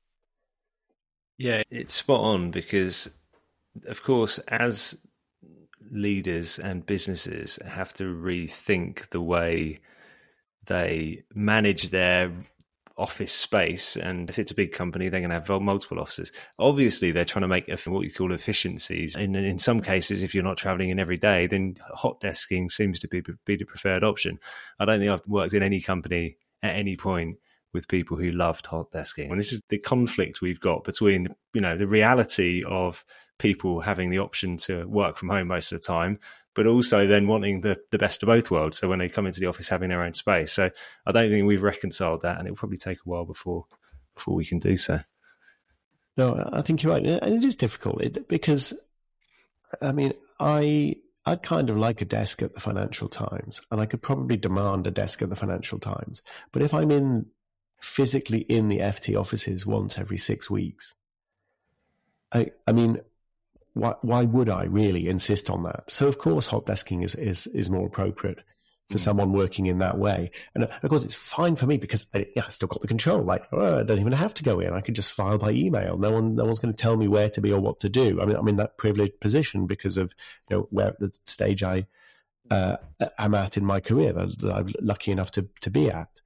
[1.38, 3.12] Yeah, it's spot on because,
[3.86, 4.96] of course, as
[5.90, 9.80] leaders and businesses have to rethink the way
[10.66, 12.32] they manage their
[12.96, 16.30] office space and if it's a big company they're going to have multiple offices.
[16.58, 19.16] Obviously they're trying to make what you call efficiencies.
[19.16, 23.00] And in some cases if you're not traveling in every day then hot desking seems
[23.00, 24.38] to be, be the preferred option.
[24.78, 27.38] I don't think i've worked in any company at any point
[27.72, 29.30] with people who loved hot desking.
[29.30, 33.04] And this is the conflict we've got between you know the reality of
[33.38, 36.20] people having the option to work from home most of the time
[36.54, 38.78] but also then wanting the, the best of both worlds.
[38.78, 40.52] So when they come into the office, having their own space.
[40.52, 40.70] So
[41.06, 43.66] I don't think we've reconciled that, and it will probably take a while before
[44.14, 45.00] before we can do so.
[46.16, 48.72] No, I think you're right, and it is difficult because,
[49.82, 50.96] I mean, I
[51.26, 54.86] I'd kind of like a desk at the Financial Times, and I could probably demand
[54.86, 56.22] a desk at the Financial Times.
[56.52, 57.26] But if I'm in
[57.80, 60.94] physically in the FT offices once every six weeks,
[62.32, 63.00] I I mean,
[63.74, 65.90] why, why would I really insist on that?
[65.90, 68.40] So of course, hot desking is is is more appropriate
[68.88, 69.00] for mm.
[69.00, 70.30] someone working in that way.
[70.54, 73.22] And of course, it's fine for me because I, yeah, I still got the control.
[73.22, 75.98] Like oh, I don't even have to go in; I could just file by email.
[75.98, 78.20] No one, no one's going to tell me where to be or what to do.
[78.20, 80.14] I mean, I'm in that privileged position because of
[80.48, 81.86] you know where the stage I
[82.50, 82.76] uh,
[83.18, 86.20] am at in my career that, that, I'm lucky enough to to be at.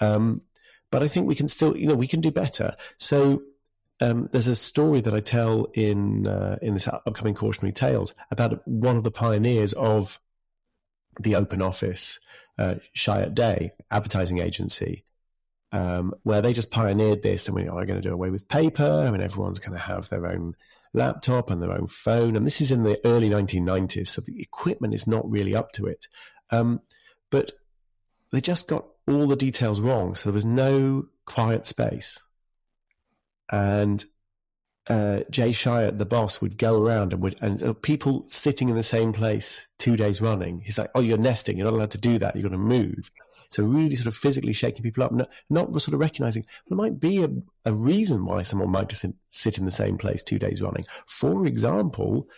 [0.00, 0.42] Um,
[0.90, 2.74] but I think we can still, you know, we can do better.
[2.96, 3.42] So
[4.00, 8.66] um, there's a story that I tell in uh, in this upcoming cautionary tales about
[8.66, 10.20] one of the pioneers of
[11.20, 12.20] the open office,
[12.58, 15.04] uh, Chiat Day advertising agency,
[15.72, 19.04] um, where they just pioneered this and we are going to do away with paper.
[19.06, 20.54] I mean, everyone's going to have their own
[20.94, 22.36] laptop and their own phone.
[22.36, 25.86] And this is in the early 1990s, so the equipment is not really up to
[25.86, 26.06] it.
[26.50, 26.80] Um,
[27.30, 27.52] but
[28.30, 32.20] they just got all the details wrong, so there was no quiet space
[33.50, 34.04] and
[34.88, 38.76] uh, Jay Chiat, the boss, would go around and would and uh, people sitting in
[38.76, 40.60] the same place two days running.
[40.60, 41.56] He's like, "Oh, you're nesting.
[41.56, 42.34] You're not allowed to do that.
[42.34, 43.10] You're going to move."
[43.50, 47.00] So really, sort of physically shaking people up, not, not sort of recognizing there might
[47.00, 47.30] be a,
[47.64, 50.84] a reason why someone might just sit in the same place two days running.
[51.06, 52.28] For example,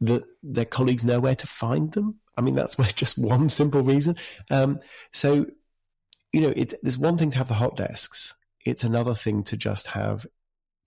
[0.00, 2.16] that their colleagues know where to find them.
[2.36, 4.16] I mean, that's just one simple reason.
[4.50, 4.80] Um,
[5.12, 5.46] so,
[6.32, 8.34] you know, it's, there's one thing to have the hot desks,
[8.64, 10.26] it's another thing to just have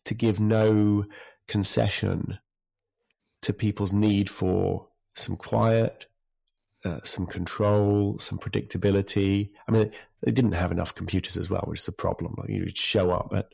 [0.05, 1.05] to give no
[1.47, 2.39] concession
[3.41, 6.05] to people's need for some quiet,
[6.85, 9.49] uh, some control, some predictability.
[9.67, 9.91] I mean,
[10.21, 12.35] they didn't have enough computers as well, which is the problem.
[12.37, 13.53] Like you would show up at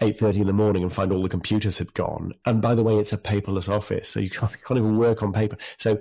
[0.00, 2.32] eight thirty in the morning and find all the computers had gone.
[2.44, 5.32] And by the way, it's a paperless office, so you can't, can't even work on
[5.32, 5.56] paper.
[5.78, 6.00] So,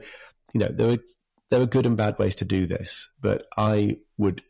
[0.53, 0.97] you know, there are
[1.49, 4.43] there are good and bad ways to do this, but I would.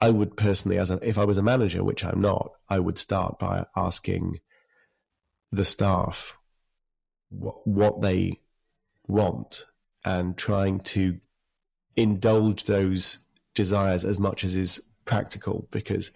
[0.00, 2.98] I would personally, as a, if I was a manager, which I'm not, I would
[2.98, 4.40] start by asking
[5.52, 6.36] the staff
[7.28, 8.38] what, what they
[9.06, 9.66] want
[10.04, 11.18] and trying to
[11.96, 13.18] indulge those
[13.54, 16.12] desires as much as is practical because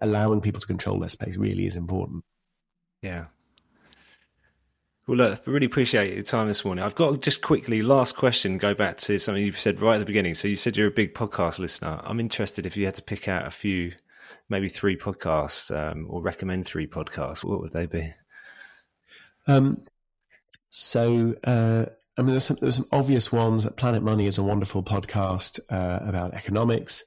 [0.00, 2.24] allowing people to control their space really is important.
[3.02, 3.26] Yeah.
[5.06, 6.82] Well, look, I really appreciate your time this morning.
[6.82, 8.56] I've got just quickly last question.
[8.56, 10.34] Go back to something you've said right at the beginning.
[10.34, 12.00] So you said you're a big podcast listener.
[12.02, 13.92] I'm interested if you had to pick out a few,
[14.48, 17.44] maybe three podcasts, um, or recommend three podcasts.
[17.44, 18.14] What would they be?
[19.46, 19.82] Um,
[20.70, 21.84] so uh,
[22.16, 23.66] I mean, there's some, there's some obvious ones.
[23.72, 27.04] Planet Money is a wonderful podcast uh, about economics,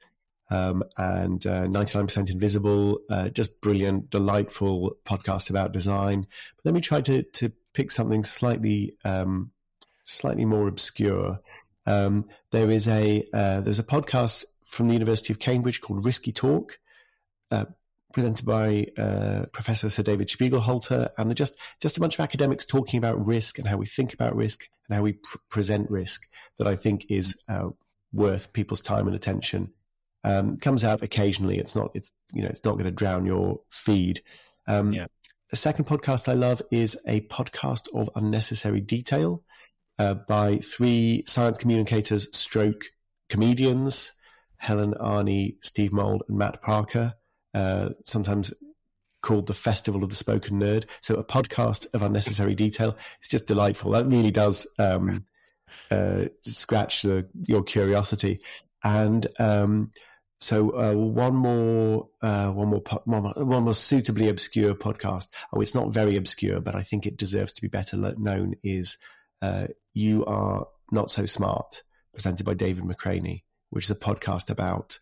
[0.49, 6.27] um, and uh, 99% Invisible, uh, just brilliant, delightful podcast about design.
[6.57, 9.51] But let me try to to pick something slightly um,
[10.03, 11.39] slightly more obscure.
[11.85, 16.31] Um, there is a uh, there's a podcast from the University of Cambridge called Risky
[16.31, 16.79] Talk.
[17.51, 17.65] Uh,
[18.13, 22.65] presented by uh, Professor Sir David Spiegelhalter, and they're just just a bunch of academics
[22.65, 26.27] talking about risk and how we think about risk and how we pr- present risk.
[26.57, 27.69] That I think is uh,
[28.11, 29.71] worth people's time and attention.
[30.23, 31.59] Um, comes out occasionally.
[31.59, 31.91] It's not.
[31.93, 32.49] It's you know.
[32.49, 34.23] It's not going to drown your feed.
[34.67, 35.05] Um, yeah.
[35.49, 39.43] The second podcast I love is a podcast of unnecessary detail
[39.97, 42.83] uh, by three science communicators, stroke
[43.29, 44.11] comedians,
[44.57, 47.13] Helen Arney, Steve Mould, and Matt Parker.
[47.53, 48.53] Uh, sometimes
[49.21, 50.83] called the Festival of the Spoken Nerd.
[50.99, 52.97] So a podcast of unnecessary detail.
[53.19, 53.91] It's just delightful.
[53.91, 55.27] That really does um,
[55.89, 58.41] uh, scratch the, your curiosity.
[58.83, 59.93] And um,
[60.39, 65.27] so uh, one more, uh, one more, one more, one more suitably obscure podcast.
[65.51, 68.53] Oh, it's not very obscure, but I think it deserves to be better known.
[68.63, 68.97] Is
[69.41, 71.81] uh, you are not so smart,
[72.13, 74.99] presented by David McRaney, which is a podcast about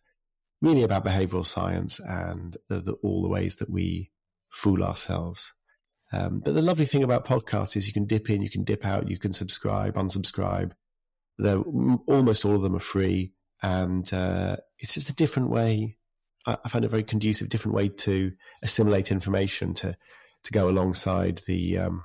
[0.61, 4.11] really about behavioral science and the, the, all the ways that we
[4.49, 5.53] fool ourselves.
[6.13, 8.85] Um, but the lovely thing about podcasts is you can dip in, you can dip
[8.85, 10.71] out, you can subscribe, unsubscribe.
[11.37, 11.61] They're,
[12.07, 15.97] almost all of them are free, and uh, it's just a different way.
[16.45, 18.31] I, I find it a very conducive, different way to
[18.63, 19.97] assimilate information to
[20.43, 22.03] to go alongside the um,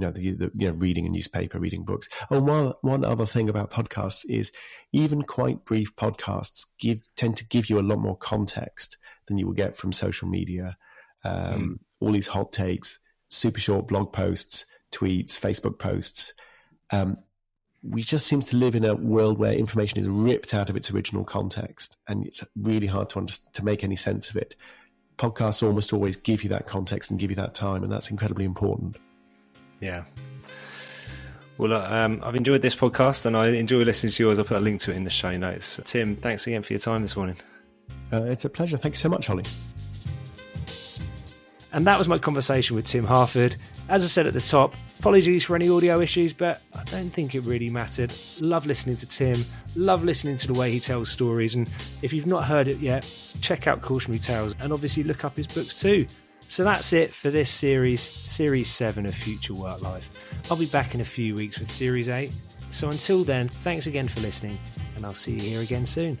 [0.00, 2.08] you know, the, the, you know, reading a newspaper, reading books.
[2.30, 4.50] Oh, one one other thing about podcasts is
[4.92, 8.96] even quite brief podcasts give tend to give you a lot more context
[9.26, 10.76] than you will get from social media.
[11.24, 11.78] Um, mm.
[12.00, 12.98] All these hot takes,
[13.28, 16.32] super short blog posts, tweets, Facebook posts.
[16.90, 17.18] Um,
[17.82, 20.90] we just seem to live in a world where information is ripped out of its
[20.90, 24.54] original context, and it's really hard to understand, to make any sense of it.
[25.16, 28.44] Podcasts almost always give you that context and give you that time, and that's incredibly
[28.44, 28.96] important.
[29.80, 30.04] Yeah.
[31.58, 34.38] Well, um, I've enjoyed this podcast and I enjoy listening to yours.
[34.38, 35.78] I'll put a link to it in the show notes.
[35.84, 37.36] Tim, thanks again for your time this morning.
[38.10, 38.78] Uh, it's a pleasure.
[38.78, 39.44] Thank you so much, Holly.
[41.72, 43.56] And that was my conversation with Tim Harford.
[43.90, 47.34] As I said at the top, apologies for any audio issues, but I don't think
[47.34, 48.14] it really mattered.
[48.40, 49.36] Love listening to Tim,
[49.74, 51.56] love listening to the way he tells stories.
[51.56, 51.66] And
[52.00, 53.02] if you've not heard it yet,
[53.40, 56.06] check out Cautionary Tales and obviously look up his books too.
[56.42, 60.40] So that's it for this series, Series 7 of Future Work Life.
[60.48, 62.30] I'll be back in a few weeks with Series 8.
[62.70, 64.56] So until then, thanks again for listening,
[64.94, 66.16] and I'll see you here again soon.